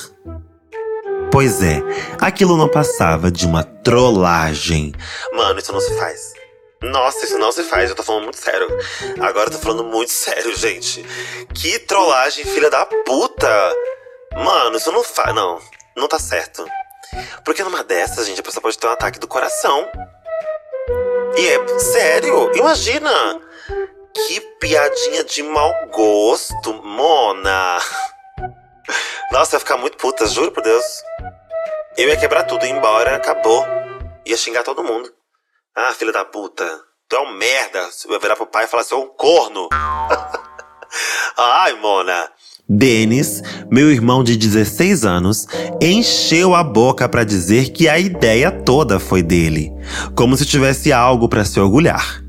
Pois 1.31 1.63
é, 1.63 1.81
aquilo 2.19 2.57
não 2.57 2.67
passava 2.67 3.31
de 3.31 3.45
uma 3.45 3.63
trollagem. 3.63 4.93
Mano, 5.31 5.57
isso 5.57 5.71
não 5.71 5.79
se 5.79 5.97
faz. 5.97 6.33
Nossa, 6.83 7.23
isso 7.23 7.37
não 7.37 7.53
se 7.53 7.63
faz, 7.63 7.89
eu 7.89 7.95
tô 7.95 8.03
falando 8.03 8.23
muito 8.23 8.37
sério. 8.37 8.67
Agora 9.21 9.47
eu 9.47 9.53
tô 9.53 9.59
falando 9.59 9.85
muito 9.85 10.11
sério, 10.11 10.53
gente. 10.57 11.05
Que 11.53 11.79
trollagem, 11.79 12.43
filha 12.43 12.69
da 12.69 12.85
puta! 12.85 13.73
Mano, 14.33 14.75
isso 14.75 14.91
não 14.91 15.01
faz. 15.05 15.33
Não, 15.33 15.61
não 15.95 16.09
tá 16.09 16.19
certo. 16.19 16.65
Porque 17.45 17.63
numa 17.63 17.85
dessas, 17.85 18.27
gente, 18.27 18.41
a 18.41 18.43
pessoa 18.43 18.61
pode 18.61 18.77
ter 18.77 18.85
um 18.85 18.91
ataque 18.91 19.17
do 19.17 19.29
coração. 19.29 19.87
E 21.39 21.47
é 21.47 21.79
sério, 21.79 22.51
imagina! 22.53 23.09
Que 24.13 24.41
piadinha 24.59 25.23
de 25.23 25.41
mau 25.41 25.73
gosto, 25.87 26.73
Mona! 26.83 27.79
Nossa, 29.31 29.55
ia 29.55 29.59
ficar 29.61 29.77
muito 29.77 29.95
puta, 29.95 30.27
juro 30.27 30.51
por 30.51 30.61
Deus. 30.61 30.83
Eu 31.95 32.09
ia 32.09 32.17
quebrar 32.17 32.43
tudo, 32.43 32.65
ir 32.65 32.71
embora, 32.71 33.15
acabou. 33.15 33.65
Ia 34.25 34.35
xingar 34.35 34.63
todo 34.63 34.83
mundo. 34.83 35.09
Ah, 35.73 35.93
filha 35.93 36.11
da 36.11 36.25
puta, 36.25 36.65
tu 37.07 37.15
é 37.15 37.19
um 37.21 37.31
merda. 37.31 37.87
Eu 38.03 38.11
ia 38.11 38.19
virar 38.19 38.35
pro 38.35 38.45
pai 38.45 38.65
e 38.65 38.67
falar 38.67 38.81
assim, 38.81 38.95
ô 38.95 39.03
um 39.03 39.07
corno. 39.07 39.69
Ai, 41.37 41.71
Mona. 41.75 42.29
Denis, 42.69 43.41
meu 43.71 43.91
irmão 43.91 44.23
de 44.23 44.37
16 44.37 45.03
anos, 45.03 45.47
encheu 45.81 46.53
a 46.53 46.63
boca 46.63 47.09
para 47.09 47.23
dizer 47.23 47.71
que 47.71 47.89
a 47.89 47.97
ideia 47.97 48.51
toda 48.51 48.99
foi 48.99 49.23
dele, 49.23 49.71
como 50.13 50.37
se 50.37 50.45
tivesse 50.45 50.93
algo 50.93 51.27
para 51.27 51.43
se 51.43 51.59
orgulhar. 51.59 52.23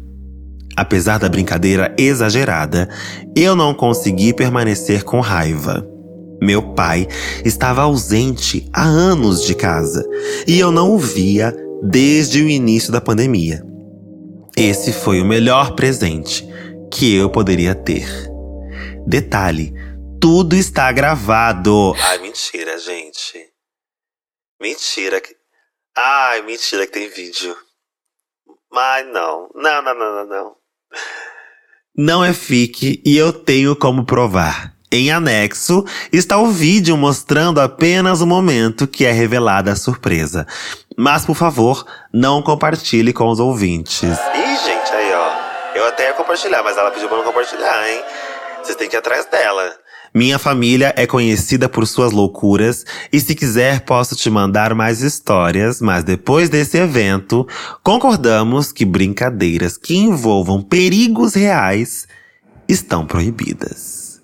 Apesar 0.74 1.18
da 1.18 1.28
brincadeira 1.28 1.94
exagerada, 1.98 2.88
eu 3.36 3.54
não 3.54 3.74
consegui 3.74 4.32
permanecer 4.32 5.04
com 5.04 5.20
raiva. 5.20 5.86
Meu 6.40 6.62
pai 6.72 7.06
estava 7.44 7.82
ausente 7.82 8.66
há 8.72 8.84
anos 8.84 9.44
de 9.44 9.54
casa 9.54 10.02
e 10.46 10.58
eu 10.58 10.72
não 10.72 10.94
o 10.94 10.98
via 10.98 11.54
desde 11.82 12.40
o 12.40 12.48
início 12.48 12.90
da 12.90 13.00
pandemia. 13.00 13.62
Esse 14.56 14.90
foi 14.90 15.20
o 15.20 15.24
melhor 15.24 15.74
presente 15.74 16.48
que 16.90 17.14
eu 17.14 17.28
poderia 17.28 17.74
ter. 17.74 18.08
Detalhe: 19.06 19.74
tudo 20.20 20.54
está 20.54 20.92
gravado. 20.92 21.94
Ai, 21.98 22.18
mentira, 22.18 22.78
gente. 22.78 23.48
Mentira. 24.60 25.20
Ai, 25.96 26.42
mentira 26.42 26.86
que 26.86 26.92
tem 26.92 27.08
vídeo. 27.08 27.56
Mas 28.70 29.06
não. 29.06 29.48
Não, 29.54 29.82
não, 29.82 29.94
não, 29.94 30.14
não, 30.14 30.26
não. 30.26 30.56
Não 31.96 32.24
é 32.24 32.32
fique 32.32 33.02
e 33.04 33.16
eu 33.16 33.32
tenho 33.32 33.74
como 33.74 34.04
provar. 34.04 34.74
Em 34.92 35.10
anexo 35.10 35.84
está 36.12 36.36
o 36.36 36.48
vídeo 36.48 36.96
mostrando 36.96 37.60
apenas 37.60 38.20
o 38.20 38.26
momento 38.26 38.86
que 38.86 39.04
é 39.04 39.12
revelada 39.12 39.72
a 39.72 39.76
surpresa. 39.76 40.46
Mas, 40.96 41.24
por 41.24 41.36
favor, 41.36 41.86
não 42.12 42.42
compartilhe 42.42 43.12
com 43.12 43.28
os 43.28 43.38
ouvintes. 43.40 44.02
Ih, 44.02 44.56
gente, 44.56 44.92
aí 44.92 45.12
ó. 45.14 45.76
Eu 45.76 45.86
até 45.86 46.08
ia 46.08 46.14
compartilhar, 46.14 46.62
mas 46.62 46.76
ela 46.76 46.90
pediu 46.90 47.08
pra 47.08 47.18
não 47.18 47.24
compartilhar, 47.24 47.88
hein? 47.88 48.02
Vocês 48.62 48.76
têm 48.76 48.88
que 48.88 48.96
ir 48.96 48.98
atrás 48.98 49.26
dela. 49.26 49.78
Minha 50.12 50.38
família 50.38 50.92
é 50.96 51.06
conhecida 51.06 51.68
por 51.68 51.86
suas 51.86 52.12
loucuras 52.12 52.84
e 53.12 53.20
se 53.20 53.34
quiser 53.34 53.82
posso 53.82 54.16
te 54.16 54.28
mandar 54.28 54.74
mais 54.74 55.02
histórias, 55.02 55.80
mas 55.80 56.02
depois 56.02 56.48
desse 56.48 56.78
evento, 56.78 57.46
concordamos 57.82 58.72
que 58.72 58.84
brincadeiras 58.84 59.76
que 59.76 59.96
envolvam 59.96 60.60
perigos 60.60 61.34
reais 61.34 62.08
estão 62.68 63.06
proibidas. 63.06 64.20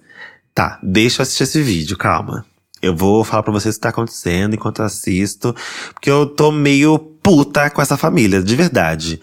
Tá, 0.52 0.80
deixa 0.82 1.20
eu 1.20 1.22
assistir 1.22 1.44
esse 1.44 1.62
vídeo, 1.62 1.96
calma. 1.96 2.44
Eu 2.82 2.94
vou 2.94 3.22
falar 3.24 3.42
pra 3.42 3.52
vocês 3.52 3.74
o 3.74 3.78
que 3.78 3.82
tá 3.82 3.88
acontecendo 3.90 4.54
enquanto 4.54 4.82
assisto, 4.82 5.54
porque 5.94 6.10
eu 6.10 6.26
tô 6.26 6.50
meio 6.50 6.98
puta 6.98 7.70
com 7.70 7.80
essa 7.80 7.96
família, 7.96 8.42
de 8.42 8.56
verdade. 8.56 9.20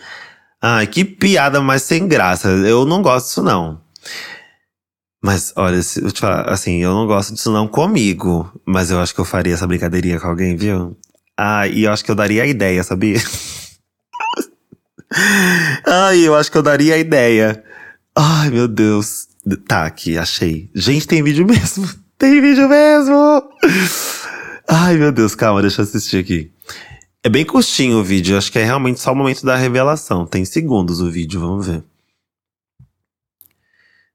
Ai, 0.62 0.88
que 0.88 1.04
piada 1.04 1.62
mais 1.62 1.82
sem 1.82 2.08
graça. 2.08 2.48
Eu 2.48 2.86
não 2.86 3.02
gosto 3.02 3.28
disso, 3.28 3.44
não. 3.44 3.82
Mas, 5.24 5.54
olha, 5.56 5.78
eu 5.78 6.12
te 6.12 6.20
falar, 6.20 6.50
assim, 6.50 6.84
eu 6.84 6.94
não 6.94 7.08
gosto 7.08 7.34
disso 7.34 7.50
não 7.50 7.66
comigo. 7.66 8.52
Mas 8.66 8.92
eu 8.92 9.00
acho 9.00 9.16
que 9.16 9.22
eu 9.22 9.26
faria 9.26 9.54
essa 9.54 9.66
brincadeirinha 9.66 10.20
com 10.20 10.28
alguém, 10.28 10.58
viu? 10.58 10.98
Ah, 11.38 11.66
e 11.66 11.86
eu 11.86 11.94
acho 11.94 12.04
que 12.04 12.12
eu 12.12 12.16
daria 12.16 12.44
a 12.44 12.46
ideia, 12.46 12.84
sabia? 12.84 13.22
Ai, 15.88 16.20
eu 16.28 16.36
acho 16.36 16.52
que 16.52 16.58
eu 16.58 16.62
daria 16.62 16.96
a 16.96 16.98
ideia. 16.98 17.64
Ai, 18.14 18.50
meu 18.50 18.68
Deus. 18.68 19.30
Tá, 19.66 19.86
aqui, 19.86 20.18
achei. 20.18 20.70
Gente, 20.76 21.08
tem 21.08 21.24
vídeo 21.24 21.48
mesmo. 21.48 21.90
Tem 22.16 22.40
vídeo 22.40 22.70
mesmo! 22.70 23.44
Ai, 24.70 24.96
meu 24.96 25.12
Deus, 25.12 25.36
calma, 25.36 25.62
deixa 25.62 25.82
eu 25.82 25.84
assistir 25.84 26.18
aqui. 26.18 26.52
É 27.22 27.28
bem 27.28 27.44
curtinho 27.44 27.98
o 27.98 28.04
vídeo, 28.04 28.38
acho 28.38 28.50
que 28.50 28.60
é 28.60 28.64
realmente 28.64 29.02
só 29.02 29.12
o 29.12 29.16
momento 29.16 29.46
da 29.46 29.58
revelação. 29.58 30.26
Tem 30.26 30.46
segundos 30.46 31.02
o 31.02 31.12
vídeo, 31.12 31.42
vamos 31.42 31.68
ver. 31.68 31.84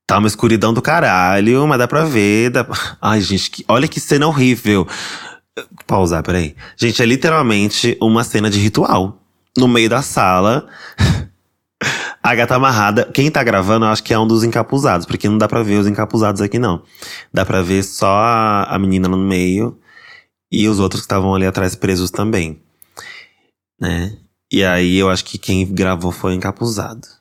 Tá 0.09 0.16
uma 0.16 0.27
escuridão 0.27 0.73
do 0.73 0.81
caralho, 0.81 1.66
mas 1.66 1.79
dá 1.79 1.87
pra 1.87 2.03
ver. 2.03 2.49
Dá... 2.49 2.66
Ai, 2.99 3.21
gente, 3.21 3.51
que... 3.51 3.64
olha 3.68 3.87
que 3.87 4.01
cena 4.01 4.27
horrível. 4.27 4.88
Pausar, 5.87 6.23
peraí. 6.23 6.57
Gente, 6.79 7.03
é 7.03 7.05
literalmente 7.05 7.94
uma 8.01 8.25
cena 8.25 8.49
de 8.49 8.59
ritual. 8.59 9.21
No 9.55 9.68
meio 9.68 9.90
da 9.90 10.01
sala. 10.01 10.66
A 12.23 12.35
gata 12.35 12.55
amarrada. 12.55 13.05
Quem 13.12 13.31
tá 13.31 13.44
gravando, 13.44 13.85
eu 13.85 13.90
acho 13.90 14.03
que 14.03 14.14
é 14.14 14.18
um 14.18 14.27
dos 14.27 14.42
encapuzados, 14.42 15.05
porque 15.05 15.29
não 15.29 15.37
dá 15.37 15.47
pra 15.47 15.62
ver 15.62 15.79
os 15.79 15.87
encapuzados 15.87 16.40
aqui, 16.40 16.59
não. 16.59 16.83
Dá 17.33 17.44
pra 17.44 17.61
ver 17.61 17.83
só 17.83 18.09
a, 18.66 18.79
menina 18.79 19.09
no 19.09 19.18
meio 19.18 19.79
e 20.51 20.68
os 20.68 20.81
outros 20.81 21.03
que 21.03 21.05
estavam 21.05 21.35
ali 21.35 21.47
atrás 21.47 21.75
presos 21.75 22.11
também. 22.11 22.62
Né? 23.79 24.16
E 24.51 24.64
aí 24.64 24.97
eu 24.97 25.11
acho 25.11 25.25
que 25.25 25.37
quem 25.37 25.66
gravou 25.66 26.12
foi 26.12 26.33
o 26.33 26.35
encapuzado. 26.35 27.18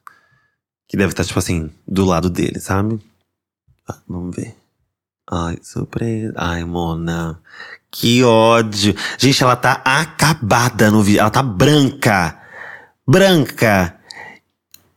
Que 0.88 0.96
deve 0.96 1.12
estar, 1.12 1.26
tipo 1.26 1.40
assim, 1.40 1.70
do 1.88 2.06
lado 2.06 2.30
dele, 2.30 2.60
sabe? 2.60 3.00
Ah, 3.88 4.00
vamos 4.08 4.36
ver. 4.36 4.56
Ai, 5.30 5.58
surpresa. 5.62 6.34
Ai, 6.38 6.64
Mona. 6.64 7.42
Que 7.92 8.24
ódio. 8.24 8.96
Gente, 9.18 9.44
ela 9.44 9.56
tá 9.56 9.82
acabada 9.84 10.90
no 10.90 11.04
vídeo. 11.04 11.20
Ela 11.20 11.30
tá 11.30 11.44
branca. 11.44 12.42
Branca. 13.06 14.00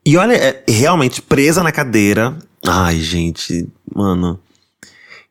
E 0.05 0.17
olha, 0.17 0.35
é 0.35 0.65
realmente 0.69 1.21
presa 1.21 1.63
na 1.63 1.73
cadeira. 1.73 2.39
Ai, 2.67 3.01
gente. 3.01 3.69
Mano. 3.93 4.41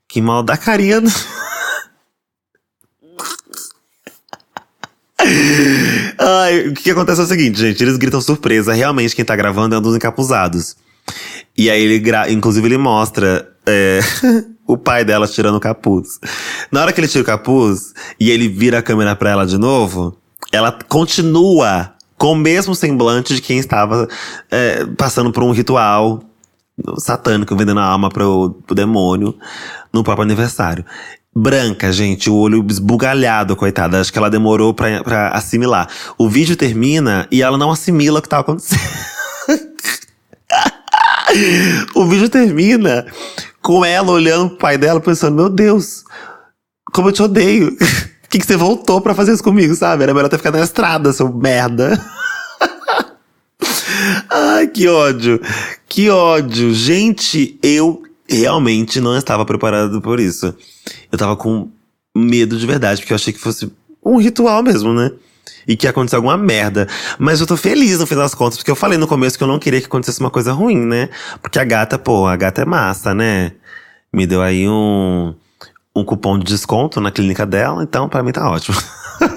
Que 0.08 0.22
mal 0.22 0.44
da 0.44 0.58
carinha. 0.58 1.02
Ai, 6.50 6.68
o 6.70 6.74
que 6.74 6.90
acontece 6.90 7.22
é 7.22 7.24
o 7.24 7.28
seguinte, 7.28 7.60
gente. 7.60 7.84
Eles 7.84 7.96
gritam 7.96 8.20
surpresa. 8.20 8.74
Realmente, 8.74 9.16
quem 9.16 9.24
tá 9.24 9.36
gravando 9.36 9.76
é 9.76 9.78
um 9.78 9.82
dos 9.82 9.96
encapuzados. 9.96 10.76
E 11.56 11.70
aí 11.70 11.84
ele 11.84 12.00
gra... 12.00 12.32
Inclusive, 12.32 12.68
ele 12.68 12.78
mostra 12.78 13.48
é, 13.68 14.00
o 14.66 14.76
pai 14.76 15.06
dela 15.06 15.28
tirando 15.28 15.58
o 15.58 15.60
capuz. 15.60 16.20
Na 16.72 16.82
hora 16.82 16.92
que 16.92 17.00
ele 17.00 17.08
tira 17.08 17.22
o 17.22 17.26
capuz 17.26 17.94
e 18.20 18.32
ele 18.32 18.48
vira 18.48 18.80
a 18.80 18.82
câmera 18.82 19.16
pra 19.16 19.30
ela 19.30 19.46
de 19.46 19.60
novo, 19.60 20.18
ela 20.52 20.72
continua 20.72 21.94
com 22.18 22.32
o 22.32 22.36
mesmo 22.36 22.74
semblante 22.74 23.36
de 23.36 23.42
quem 23.44 23.60
estava 23.60 24.08
é, 24.50 24.86
passando 24.98 25.32
por 25.32 25.44
um 25.44 25.52
ritual 25.52 26.24
satânico, 26.98 27.56
vendendo 27.56 27.80
a 27.80 27.86
alma 27.86 28.10
pro, 28.10 28.62
pro 28.66 28.74
demônio 28.74 29.36
no 29.94 30.04
próprio 30.04 30.24
aniversário 30.24 30.84
branca, 31.36 31.92
gente, 31.92 32.30
o 32.30 32.36
olho 32.36 32.66
esbugalhado, 32.70 33.56
coitada. 33.56 34.00
Acho 34.00 34.12
que 34.12 34.18
ela 34.18 34.30
demorou 34.30 34.74
pra, 34.74 35.04
pra 35.04 35.30
assimilar. 35.30 35.88
O 36.18 36.30
vídeo 36.30 36.56
termina 36.56 37.28
e 37.32 37.42
ela 37.42 37.58
não 37.58 37.72
assimila 37.72 38.20
o 38.20 38.22
que 38.22 38.30
tá 38.30 38.40
acontecendo. 38.40 38.82
o 41.96 42.06
vídeo 42.06 42.30
termina 42.30 43.06
com 43.62 43.86
ela 43.86 44.12
olhando 44.12 44.50
pro 44.50 44.58
pai 44.58 44.78
dela, 44.78 45.00
pensando: 45.00 45.36
Meu 45.36 45.50
Deus, 45.50 46.04
como 46.92 47.10
eu 47.10 47.14
te 47.14 47.24
odeio. 47.24 47.76
Por 47.78 48.30
que, 48.30 48.40
que 48.40 48.46
você 48.46 48.56
voltou 48.56 49.02
pra 49.02 49.16
fazer 49.16 49.34
isso 49.34 49.44
comigo, 49.44 49.74
sabe? 49.76 50.04
Era 50.04 50.14
melhor 50.14 50.30
ter 50.30 50.38
ficado 50.38 50.58
na 50.58 50.64
estrada, 50.64 51.14
seu 51.14 51.34
merda. 51.34 52.00
Ai, 54.30 54.68
que 54.68 54.88
ódio. 54.88 55.42
Que 55.88 56.10
ódio. 56.10 56.74
Gente, 56.74 57.58
eu 57.64 58.04
realmente 58.30 59.00
não 59.00 59.18
estava 59.18 59.46
preparado 59.46 60.02
por 60.02 60.20
isso. 60.20 60.54
Eu 61.12 61.18
tava 61.18 61.36
com 61.36 61.70
medo 62.16 62.58
de 62.58 62.66
verdade, 62.66 63.02
porque 63.02 63.14
eu 63.14 63.16
achei 63.16 63.34
que 63.34 63.40
fosse 63.40 63.72
um 64.04 64.18
ritual 64.18 64.64
mesmo, 64.64 64.94
né? 64.94 65.12
E 65.68 65.76
que 65.76 65.86
ia 65.86 65.90
acontecer 65.90 66.16
alguma 66.16 66.38
merda. 66.38 66.88
Mas 67.18 67.40
eu 67.40 67.48
tô 67.48 67.58
feliz 67.58 68.00
no 68.00 68.08
fim 68.08 68.16
das 68.16 68.34
contas, 68.34 68.58
porque 68.58 68.72
eu 68.72 68.76
falei 68.76 68.98
no 68.98 69.08
começo 69.08 69.38
que 69.38 69.44
eu 69.44 69.48
não 69.48 69.60
queria 69.60 69.80
que 69.80 69.88
acontecesse 69.88 70.20
uma 70.20 70.30
coisa 70.30 70.52
ruim, 70.52 70.78
né? 70.78 71.10
Porque 71.42 71.60
a 71.60 71.64
gata, 71.64 71.98
pô, 71.98 72.28
a 72.28 72.36
gata 72.36 72.62
é 72.62 72.66
massa, 72.66 73.14
né? 73.14 73.54
Me 74.12 74.26
deu 74.26 74.42
aí 74.42 74.68
um, 74.68 75.34
um 75.96 76.04
cupom 76.04 76.38
de 76.40 76.46
desconto 76.46 77.00
na 77.00 77.12
clínica 77.12 77.46
dela, 77.46 77.84
então 77.84 78.10
para 78.10 78.24
mim 78.24 78.32
tá 78.32 78.50
ótimo. 78.50 78.78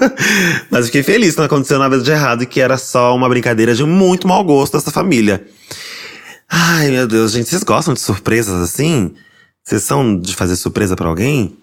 Mas 0.71 0.87
fiquei 0.87 1.03
feliz 1.03 1.33
que 1.33 1.39
não 1.39 1.45
aconteceu 1.45 1.77
nada 1.77 1.99
de 1.99 2.11
errado 2.11 2.43
e 2.43 2.45
que 2.45 2.61
era 2.61 2.77
só 2.77 3.15
uma 3.15 3.29
brincadeira 3.29 3.75
de 3.75 3.83
muito 3.83 4.27
mau 4.27 4.43
gosto 4.43 4.77
dessa 4.77 4.91
família. 4.91 5.45
Ai, 6.55 6.91
meu 6.91 7.07
Deus, 7.07 7.31
gente, 7.31 7.49
vocês 7.49 7.63
gostam 7.63 7.95
de 7.95 7.99
surpresas 7.99 8.61
assim? 8.61 9.15
Vocês 9.63 9.81
são 9.81 10.19
de 10.19 10.35
fazer 10.35 10.55
surpresa 10.55 10.95
para 10.95 11.07
alguém? 11.07 11.57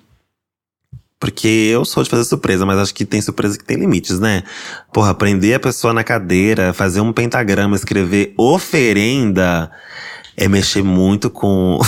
Porque 1.20 1.46
eu 1.46 1.84
sou 1.84 2.02
de 2.02 2.10
fazer 2.10 2.24
surpresa, 2.24 2.66
mas 2.66 2.76
acho 2.76 2.92
que 2.92 3.04
tem 3.04 3.22
surpresa 3.22 3.56
que 3.56 3.62
tem 3.62 3.76
limites, 3.76 4.18
né? 4.18 4.42
Porra, 4.92 5.14
prender 5.14 5.54
a 5.54 5.60
pessoa 5.60 5.92
na 5.92 6.02
cadeira, 6.02 6.72
fazer 6.72 7.00
um 7.00 7.12
pentagrama, 7.12 7.76
escrever 7.76 8.34
oferenda, 8.36 9.70
é 10.36 10.48
mexer 10.48 10.82
muito 10.82 11.30
com. 11.30 11.78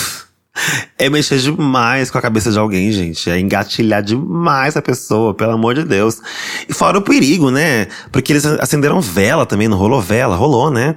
É 0.99 1.09
mexer 1.09 1.39
demais 1.39 2.11
com 2.11 2.19
a 2.19 2.23
cabeça 2.23 2.53
de 2.53 2.59
alguém, 2.59 2.93
gente. 2.93 3.31
É 3.31 3.41
engatilhar 3.41 4.03
demais 4.03 4.77
a 4.77 4.83
pessoa, 4.83 5.33
pelo 5.35 5.53
amor 5.53 5.75
de 5.75 5.83
Deus. 5.83 6.21
E 6.69 6.75
fora 6.75 6.99
o 6.99 7.03
perigo, 7.03 7.51
né? 7.51 7.89
Porque 8.11 8.33
eles 8.33 8.45
acenderam 8.45 9.01
vela 9.01 9.47
também, 9.47 9.67
não 9.67 9.79
rolou 9.79 10.01
vela? 10.01 10.37
Rolou, 10.37 10.71
né? 10.71 10.97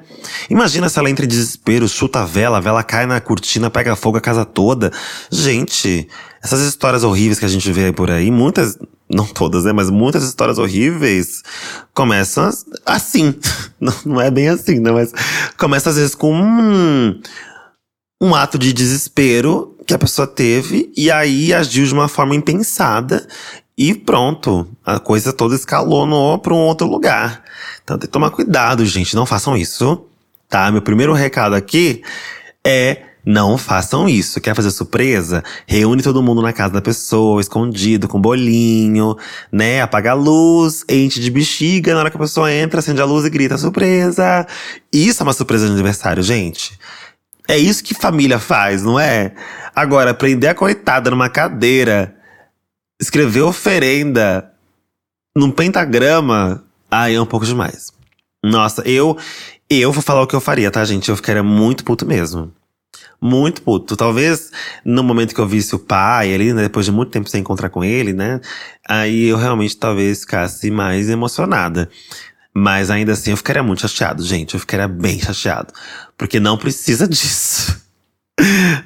Imagina 0.49 0.89
se 0.89 0.99
ela 0.99 1.09
entra 1.09 1.25
em 1.25 1.27
desespero, 1.27 1.87
chuta 1.87 2.21
a 2.21 2.25
vela, 2.25 2.57
a 2.57 2.61
vela 2.61 2.83
cai 2.83 3.05
na 3.05 3.21
cortina, 3.21 3.69
pega 3.69 3.95
fogo 3.95 4.17
a 4.17 4.21
casa 4.21 4.43
toda. 4.43 4.91
Gente, 5.31 6.07
essas 6.43 6.59
histórias 6.61 7.03
horríveis 7.03 7.39
que 7.39 7.45
a 7.45 7.49
gente 7.49 7.71
vê 7.71 7.91
por 7.91 8.11
aí, 8.11 8.29
muitas, 8.29 8.77
não 9.09 9.25
todas, 9.25 9.63
né? 9.63 9.71
Mas 9.71 9.89
muitas 9.89 10.23
histórias 10.23 10.57
horríveis 10.57 11.41
começam 11.93 12.49
assim. 12.85 13.33
Não, 13.79 13.93
não 14.05 14.21
é 14.21 14.31
bem 14.31 14.47
assim, 14.47 14.79
né? 14.79 14.89
Mas 14.89 15.11
começa 15.57 15.89
às 15.89 15.97
vezes 15.97 16.15
com. 16.15 16.33
Hum, 16.33 17.19
um 18.19 18.33
ato 18.33 18.57
de 18.57 18.71
desespero 18.73 19.75
que 19.85 19.93
a 19.93 19.99
pessoa 19.99 20.27
teve 20.27 20.91
e 20.95 21.11
aí 21.11 21.53
agiu 21.53 21.85
de 21.85 21.93
uma 21.93 22.07
forma 22.07 22.35
impensada 22.35 23.27
e 23.77 23.93
pronto, 23.93 24.67
a 24.85 24.99
coisa 24.99 25.33
toda 25.33 25.53
escalou 25.53 26.39
para 26.39 26.53
um 26.53 26.57
outro 26.57 26.87
lugar. 26.87 27.43
Então 27.83 27.97
tem 27.97 28.07
que 28.07 28.13
tomar 28.13 28.31
cuidado, 28.31 28.85
gente, 28.85 29.15
não 29.15 29.25
façam 29.25 29.55
isso, 29.57 30.05
tá? 30.49 30.71
Meu 30.71 30.81
primeiro 30.81 31.13
recado 31.13 31.55
aqui 31.55 32.01
é 32.65 33.03
não 33.25 33.57
façam 33.57 34.07
isso. 34.07 34.39
Quer 34.39 34.55
fazer 34.55 34.69
surpresa? 34.69 35.43
Reúne 35.65 36.03
todo 36.03 36.21
mundo 36.21 36.41
na 36.41 36.53
casa 36.53 36.73
da 36.75 36.81
pessoa, 36.81 37.41
escondido, 37.41 38.07
com 38.07 38.21
bolinho, 38.21 39.17
né? 39.51 39.81
Apaga 39.81 40.11
a 40.11 40.13
luz, 40.13 40.85
enche 40.87 41.19
de 41.19 41.31
bexiga. 41.31 41.93
Na 41.93 42.01
hora 42.01 42.11
que 42.11 42.17
a 42.17 42.19
pessoa 42.19 42.53
entra, 42.53 42.79
acende 42.79 43.01
a 43.01 43.05
luz 43.05 43.25
e 43.25 43.29
grita 43.29 43.57
surpresa. 43.57 44.45
Isso 44.93 45.21
é 45.21 45.23
uma 45.23 45.33
surpresa 45.33 45.65
de 45.65 45.73
aniversário, 45.73 46.21
gente. 46.21 46.77
É 47.47 47.57
isso 47.57 47.83
que 47.83 47.93
família 47.93 48.39
faz, 48.39 48.83
não 48.83 48.99
é? 48.99 49.33
Agora, 49.75 50.13
prender 50.13 50.49
a 50.49 50.55
coitada 50.55 51.09
numa 51.09 51.29
cadeira, 51.29 52.15
escrever 52.99 53.41
oferenda 53.41 54.51
num 55.35 55.51
pentagrama, 55.51 56.63
aí 56.89 57.15
é 57.15 57.21
um 57.21 57.25
pouco 57.25 57.45
demais. 57.45 57.91
Nossa, 58.43 58.81
eu 58.87 59.17
eu 59.69 59.91
vou 59.91 60.01
falar 60.01 60.21
o 60.21 60.27
que 60.27 60.35
eu 60.35 60.41
faria, 60.41 60.69
tá, 60.69 60.85
gente? 60.85 61.09
Eu 61.09 61.15
ficaria 61.15 61.43
muito 61.43 61.83
puto 61.83 62.05
mesmo. 62.05 62.53
Muito 63.19 63.61
puto. 63.63 63.97
Talvez 63.97 64.51
no 64.83 65.03
momento 65.03 65.33
que 65.33 65.41
eu 65.41 65.47
visse 65.47 65.73
o 65.75 65.79
pai 65.79 66.33
ali, 66.33 66.53
né, 66.53 66.63
depois 66.63 66.85
de 66.85 66.91
muito 66.91 67.11
tempo 67.11 67.27
sem 67.27 67.41
encontrar 67.41 67.69
com 67.69 67.83
ele, 67.83 68.13
né? 68.13 68.39
Aí 68.87 69.25
eu 69.25 69.37
realmente 69.37 69.75
talvez 69.77 70.21
ficasse 70.21 70.69
mais 70.69 71.09
emocionada. 71.09 71.89
Mas 72.53 72.89
ainda 72.89 73.13
assim 73.13 73.31
eu 73.31 73.37
ficaria 73.37 73.63
muito 73.63 73.81
chateado, 73.81 74.23
gente. 74.23 74.53
Eu 74.53 74.59
ficaria 74.59 74.87
bem 74.87 75.19
chateado. 75.19 75.73
Porque 76.17 76.39
não 76.39 76.57
precisa 76.57 77.07
disso. 77.07 77.81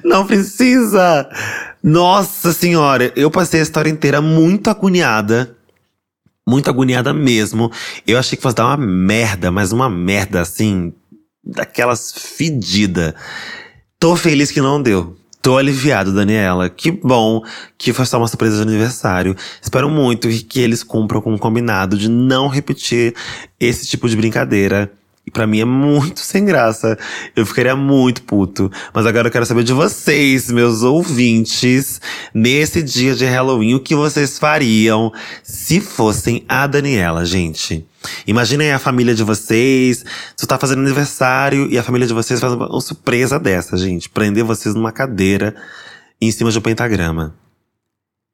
não 0.04 0.26
precisa! 0.26 1.28
Nossa 1.82 2.52
senhora, 2.52 3.12
eu 3.16 3.30
passei 3.30 3.60
a 3.60 3.62
história 3.62 3.90
inteira 3.90 4.20
muito 4.20 4.68
agoniada. 4.68 5.56
Muito 6.46 6.68
agoniada 6.68 7.12
mesmo. 7.12 7.70
Eu 8.06 8.18
achei 8.18 8.36
que 8.36 8.42
fosse 8.42 8.56
dar 8.56 8.66
uma 8.66 8.76
merda, 8.76 9.50
mas 9.50 9.72
uma 9.72 9.88
merda 9.88 10.40
assim, 10.40 10.92
daquelas 11.44 12.12
fedida. 12.12 13.14
Tô 13.98 14.16
feliz 14.16 14.50
que 14.50 14.60
não 14.60 14.82
deu. 14.82 15.16
Tô 15.42 15.56
aliviado, 15.56 16.12
Daniela. 16.12 16.68
Que 16.68 16.90
bom 16.90 17.42
que 17.78 17.94
foi 17.94 18.04
só 18.04 18.18
uma 18.18 18.28
surpresa 18.28 18.56
de 18.56 18.62
aniversário. 18.62 19.34
Espero 19.62 19.88
muito 19.88 20.28
que 20.28 20.60
eles 20.60 20.82
cumpram 20.82 21.22
com 21.22 21.34
o 21.34 21.38
combinado 21.38 21.96
de 21.96 22.08
não 22.08 22.46
repetir 22.46 23.14
esse 23.58 23.86
tipo 23.86 24.06
de 24.06 24.16
brincadeira. 24.16 24.92
Pra 25.32 25.46
mim 25.46 25.60
é 25.60 25.64
muito 25.64 26.20
sem 26.24 26.44
graça. 26.44 26.98
Eu 27.34 27.46
ficaria 27.46 27.76
muito 27.76 28.22
puto. 28.22 28.70
Mas 28.92 29.06
agora 29.06 29.28
eu 29.28 29.32
quero 29.32 29.46
saber 29.46 29.64
de 29.64 29.72
vocês, 29.72 30.50
meus 30.50 30.82
ouvintes, 30.82 32.00
nesse 32.34 32.82
dia 32.82 33.14
de 33.14 33.24
Halloween, 33.24 33.74
o 33.74 33.80
que 33.80 33.94
vocês 33.94 34.38
fariam 34.38 35.12
se 35.42 35.80
fossem 35.80 36.44
a 36.48 36.66
Daniela, 36.66 37.24
gente. 37.24 37.86
Imaginem 38.26 38.72
a 38.72 38.78
família 38.78 39.14
de 39.14 39.22
vocês. 39.22 40.04
Você 40.36 40.46
tá 40.46 40.58
fazendo 40.58 40.80
aniversário 40.80 41.68
e 41.70 41.78
a 41.78 41.82
família 41.82 42.06
de 42.06 42.14
vocês 42.14 42.40
faz 42.40 42.52
uma 42.52 42.80
surpresa 42.80 43.38
dessa, 43.38 43.76
gente. 43.76 44.08
Prender 44.08 44.44
vocês 44.44 44.74
numa 44.74 44.92
cadeira 44.92 45.54
em 46.20 46.30
cima 46.30 46.50
de 46.50 46.58
um 46.58 46.62
pentagrama. 46.62 47.34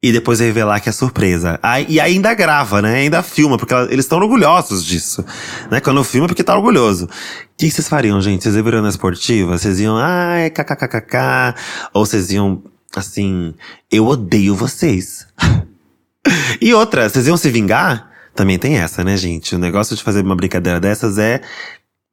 E 0.01 0.11
depois 0.11 0.39
revelar 0.39 0.79
que 0.79 0.89
é 0.89 0.91
surpresa. 0.91 1.59
E 1.87 1.99
ainda 1.99 2.33
grava, 2.35 2.81
né? 2.83 2.97
Ainda 2.97 3.23
filma, 3.23 3.57
porque 3.57 3.73
eles 3.73 4.05
estão 4.05 4.19
orgulhosos 4.19 4.85
disso. 4.85 5.25
Né? 5.71 5.79
Quando 5.79 6.03
filma 6.03 6.25
é 6.25 6.27
porque 6.27 6.43
tá 6.43 6.55
orgulhoso. 6.55 7.05
O 7.05 7.09
que 7.57 7.71
vocês 7.71 7.89
fariam, 7.89 8.21
gente? 8.21 8.43
Vocês 8.43 8.55
iam 8.55 8.81
na 8.81 8.89
esportiva? 8.89 9.57
Vocês 9.57 9.79
iam, 9.79 9.97
ai, 9.97 10.51
kkkk. 10.51 11.55
Ou 11.93 12.05
vocês 12.05 12.29
iam, 12.31 12.61
assim, 12.95 13.55
eu 13.91 14.05
odeio 14.05 14.55
vocês. 14.55 15.25
e 16.61 16.75
outra, 16.75 17.09
vocês 17.09 17.25
iam 17.25 17.35
se 17.35 17.49
vingar? 17.49 18.11
Também 18.35 18.59
tem 18.59 18.77
essa, 18.77 19.03
né, 19.03 19.17
gente? 19.17 19.55
O 19.55 19.59
negócio 19.59 19.95
de 19.95 20.03
fazer 20.03 20.23
uma 20.23 20.35
brincadeira 20.35 20.79
dessas 20.79 21.17
é 21.17 21.41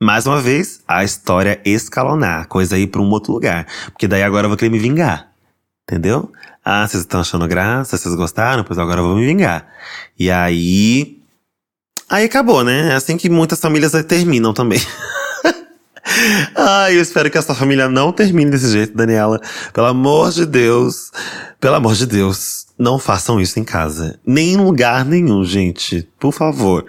mais 0.03 0.27
uma 0.27 0.41
vez, 0.41 0.81
a 0.89 1.05
história 1.05 1.61
escalonar, 1.65 2.49
coisa 2.49 2.79
ir 2.79 2.87
pra 2.87 3.03
um 3.03 3.11
outro 3.11 3.35
lugar. 3.35 3.67
Porque 3.93 4.09
daí 4.09 4.23
agora 4.23 4.47
eu 4.47 4.49
vou 4.49 4.57
querer 4.57 4.71
me 4.71 4.79
vingar. 4.79 5.34
Entendeu? 5.89 6.33
Ah, 6.65 6.87
vocês 6.89 7.03
estão 7.03 7.21
achando 7.21 7.47
graça, 7.47 7.99
vocês 7.99 8.15
gostaram, 8.15 8.65
pois 8.65 8.79
agora 8.79 9.01
eu 9.01 9.05
vou 9.05 9.17
me 9.17 9.27
vingar. 9.27 9.67
E 10.19 10.31
aí. 10.31 11.19
Aí 12.09 12.25
acabou, 12.25 12.65
né? 12.65 12.93
É 12.93 12.95
assim 12.95 13.19
que 13.19 13.29
muitas 13.29 13.61
famílias 13.61 13.93
terminam 14.05 14.55
também. 14.55 14.81
Ai, 16.57 16.97
eu 16.97 17.03
espero 17.03 17.31
que 17.31 17.37
essa 17.37 17.55
família 17.55 17.89
não 17.89 18.13
termine 18.13 18.51
desse 18.51 18.69
jeito, 18.71 18.97
Daniela. 18.97 19.41
Pelo 19.75 19.87
amor 19.87 20.31
de 20.31 20.47
Deus. 20.47 21.11
Pelo 21.61 21.75
amor 21.75 21.95
de 21.95 22.07
Deus. 22.07 22.67
Não 22.79 22.99
façam 22.99 23.39
isso 23.41 23.61
em 23.61 23.65
casa. 23.65 24.19
Nem 24.27 24.55
em 24.55 24.57
lugar 24.57 25.05
nenhum, 25.05 25.45
gente. 25.45 26.09
Por 26.19 26.33
favor. 26.33 26.87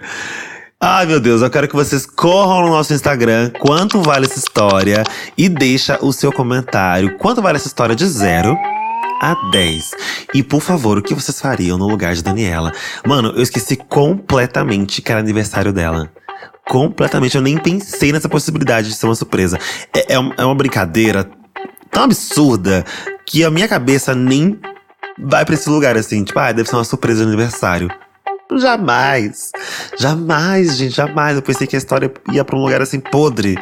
Ai, 0.80 1.06
meu 1.06 1.20
Deus, 1.20 1.42
eu 1.42 1.50
quero 1.50 1.68
que 1.68 1.74
vocês 1.74 2.06
corram 2.06 2.66
no 2.66 2.68
nosso 2.68 2.92
Instagram, 2.92 3.50
quanto 3.58 4.02
vale 4.02 4.26
essa 4.26 4.38
história, 4.38 5.04
e 5.36 5.48
deixa 5.48 5.98
o 6.02 6.12
seu 6.12 6.30
comentário. 6.30 7.16
Quanto 7.16 7.40
vale 7.40 7.56
essa 7.56 7.66
história 7.66 7.96
de 7.96 8.06
zero 8.06 8.56
a 9.20 9.34
10. 9.50 9.90
E 10.34 10.42
por 10.42 10.60
favor, 10.60 10.98
o 10.98 11.02
que 11.02 11.14
vocês 11.14 11.40
fariam 11.40 11.78
no 11.78 11.88
lugar 11.88 12.14
de 12.14 12.22
Daniela? 12.22 12.72
Mano, 13.06 13.32
eu 13.36 13.42
esqueci 13.42 13.76
completamente 13.76 15.02
que 15.02 15.10
era 15.10 15.20
aniversário 15.20 15.72
dela. 15.72 16.10
Completamente, 16.68 17.36
eu 17.36 17.42
nem 17.42 17.56
pensei 17.56 18.12
nessa 18.12 18.28
possibilidade 18.28 18.88
de 18.88 18.94
ser 18.94 19.06
uma 19.06 19.14
surpresa. 19.14 19.58
É, 19.94 20.14
é, 20.14 20.16
é 20.16 20.44
uma 20.44 20.54
brincadeira 20.54 21.30
tão 21.90 22.04
absurda 22.04 22.84
que 23.24 23.44
a 23.44 23.50
minha 23.50 23.68
cabeça 23.68 24.14
nem 24.14 24.58
vai 25.18 25.44
pra 25.44 25.54
esse 25.54 25.68
lugar 25.70 25.96
assim. 25.96 26.24
Tipo, 26.24 26.38
ah, 26.38 26.52
deve 26.52 26.68
ser 26.68 26.76
uma 26.76 26.84
surpresa 26.84 27.22
de 27.22 27.28
aniversário. 27.28 27.88
Jamais. 28.54 29.50
Jamais, 29.98 30.76
gente, 30.76 30.94
jamais. 30.94 31.36
Eu 31.36 31.42
pensei 31.42 31.66
que 31.66 31.76
a 31.76 31.78
história 31.78 32.12
ia 32.32 32.44
pra 32.44 32.56
um 32.56 32.62
lugar 32.62 32.80
assim 32.80 33.00
podre. 33.00 33.58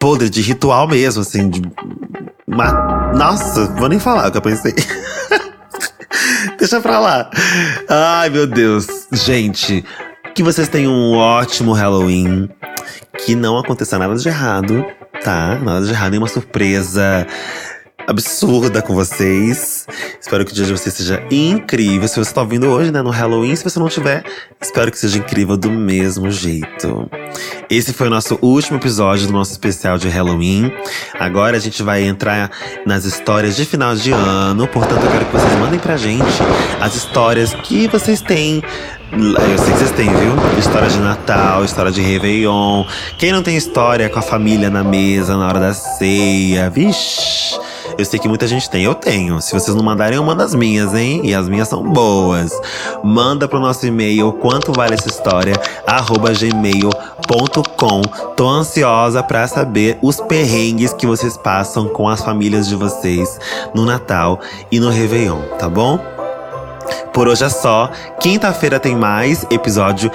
Podre, 0.00 0.28
de 0.28 0.40
ritual 0.40 0.88
mesmo, 0.88 1.20
assim, 1.22 1.48
de 1.48 1.62
mas, 2.52 2.72
nossa, 3.16 3.66
vou 3.76 3.88
nem 3.88 4.00
falar 4.00 4.28
o 4.28 4.32
que 4.32 4.38
eu 4.38 4.42
pensei. 4.42 4.74
Deixa 6.58 6.80
pra 6.80 6.98
lá. 6.98 7.30
Ai, 7.88 8.28
meu 8.28 8.44
Deus. 8.44 9.06
Gente, 9.12 9.84
que 10.34 10.42
vocês 10.42 10.66
tenham 10.68 10.92
um 10.92 11.16
ótimo 11.16 11.72
Halloween. 11.72 12.48
Que 13.24 13.36
não 13.36 13.56
aconteça 13.56 13.98
nada 13.98 14.16
de 14.16 14.28
errado, 14.28 14.84
tá? 15.22 15.60
Nada 15.62 15.86
de 15.86 15.92
errado, 15.92 16.10
nenhuma 16.10 16.26
surpresa 16.26 17.24
absurda 18.10 18.82
com 18.82 18.92
vocês. 18.92 19.86
Espero 20.20 20.44
que 20.44 20.50
o 20.50 20.54
dia 20.54 20.64
de 20.64 20.72
vocês 20.72 20.92
seja 20.94 21.22
incrível. 21.30 22.08
Se 22.08 22.18
você 22.18 22.34
tá 22.34 22.40
ouvindo 22.40 22.66
hoje, 22.66 22.90
né, 22.90 23.00
no 23.02 23.10
Halloween, 23.10 23.54
se 23.54 23.62
você 23.62 23.78
não 23.78 23.88
tiver, 23.88 24.24
espero 24.60 24.90
que 24.90 24.98
seja 24.98 25.18
incrível 25.18 25.56
do 25.56 25.70
mesmo 25.70 26.28
jeito. 26.30 27.08
Esse 27.70 27.92
foi 27.92 28.08
o 28.08 28.10
nosso 28.10 28.36
último 28.42 28.78
episódio 28.78 29.28
do 29.28 29.32
nosso 29.32 29.52
especial 29.52 29.96
de 29.96 30.08
Halloween. 30.08 30.72
Agora 31.18 31.56
a 31.56 31.60
gente 31.60 31.82
vai 31.84 32.02
entrar 32.02 32.50
nas 32.84 33.04
histórias 33.04 33.54
de 33.54 33.64
final 33.64 33.94
de 33.94 34.10
ano. 34.10 34.66
Portanto, 34.66 35.04
eu 35.04 35.10
quero 35.12 35.26
que 35.26 35.32
vocês 35.32 35.58
mandem 35.60 35.78
pra 35.78 35.96
gente 35.96 36.24
as 36.80 36.96
histórias 36.96 37.54
que 37.54 37.86
vocês 37.86 38.20
têm 38.20 38.60
eu 39.12 39.58
sei 39.58 39.72
que 39.72 39.78
vocês 39.78 39.90
têm, 39.90 40.06
viu? 40.06 40.32
História 40.56 40.88
de 40.88 40.98
Natal, 40.98 41.64
história 41.64 41.90
de 41.90 42.00
Réveillon. 42.00 42.84
Quem 43.18 43.32
não 43.32 43.42
tem 43.42 43.56
história 43.56 44.08
com 44.08 44.20
a 44.20 44.22
família 44.22 44.70
na 44.70 44.84
mesa 44.84 45.36
na 45.36 45.48
hora 45.48 45.58
da 45.58 45.74
ceia? 45.74 46.70
Vixe! 46.70 47.69
Eu 48.00 48.04
sei 48.06 48.18
que 48.18 48.28
muita 48.28 48.46
gente 48.46 48.68
tem, 48.70 48.82
eu 48.82 48.94
tenho. 48.94 49.42
Se 49.42 49.52
vocês 49.52 49.76
não 49.76 49.84
mandarem, 49.84 50.16
eu 50.16 50.24
mando 50.24 50.42
as 50.42 50.54
minhas, 50.54 50.94
hein? 50.94 51.20
E 51.22 51.34
as 51.34 51.48
minhas 51.50 51.68
são 51.68 51.82
boas. 51.82 52.50
Manda 53.04 53.46
pro 53.46 53.60
nosso 53.60 53.86
e-mail 53.86 54.32
quanto 54.32 54.72
vale 54.72 54.94
essa 54.94 55.08
história, 55.08 55.54
arroba 55.86 56.32
gmail.com. 56.32 58.00
Tô 58.34 58.48
ansiosa 58.48 59.22
para 59.22 59.46
saber 59.46 59.98
os 60.00 60.18
perrengues 60.18 60.94
que 60.94 61.06
vocês 61.06 61.36
passam 61.36 61.88
com 61.88 62.08
as 62.08 62.22
famílias 62.22 62.66
de 62.66 62.74
vocês 62.74 63.38
no 63.74 63.84
Natal 63.84 64.40
e 64.72 64.80
no 64.80 64.88
Réveillon, 64.88 65.42
tá 65.58 65.68
bom? 65.68 66.00
Por 67.12 67.28
hoje 67.28 67.44
é 67.44 67.50
só. 67.50 67.90
Quinta-feira 68.18 68.80
tem 68.80 68.96
mais 68.96 69.44
episódio 69.50 70.10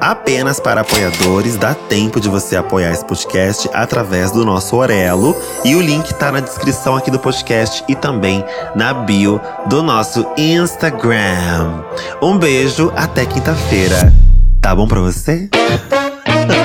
apenas 0.00 0.58
para 0.58 0.80
apoiadores. 0.80 1.56
Dá 1.56 1.74
tempo 1.74 2.20
de 2.20 2.28
você 2.28 2.56
apoiar 2.56 2.90
esse 2.92 3.04
podcast 3.04 3.68
através 3.72 4.30
do 4.30 4.44
nosso 4.44 4.76
Orelo. 4.76 5.36
E 5.64 5.74
o 5.74 5.80
link 5.80 6.14
tá 6.14 6.32
na 6.32 6.40
descrição 6.40 6.96
aqui 6.96 7.10
do 7.10 7.18
podcast 7.18 7.84
e 7.88 7.94
também 7.94 8.44
na 8.74 8.94
bio 8.94 9.40
do 9.66 9.82
nosso 9.82 10.26
Instagram. 10.36 11.82
Um 12.22 12.38
beijo, 12.38 12.92
até 12.96 13.26
quinta-feira. 13.26 14.12
Tá 14.60 14.74
bom 14.74 14.88
pra 14.88 15.00
você? 15.00 15.48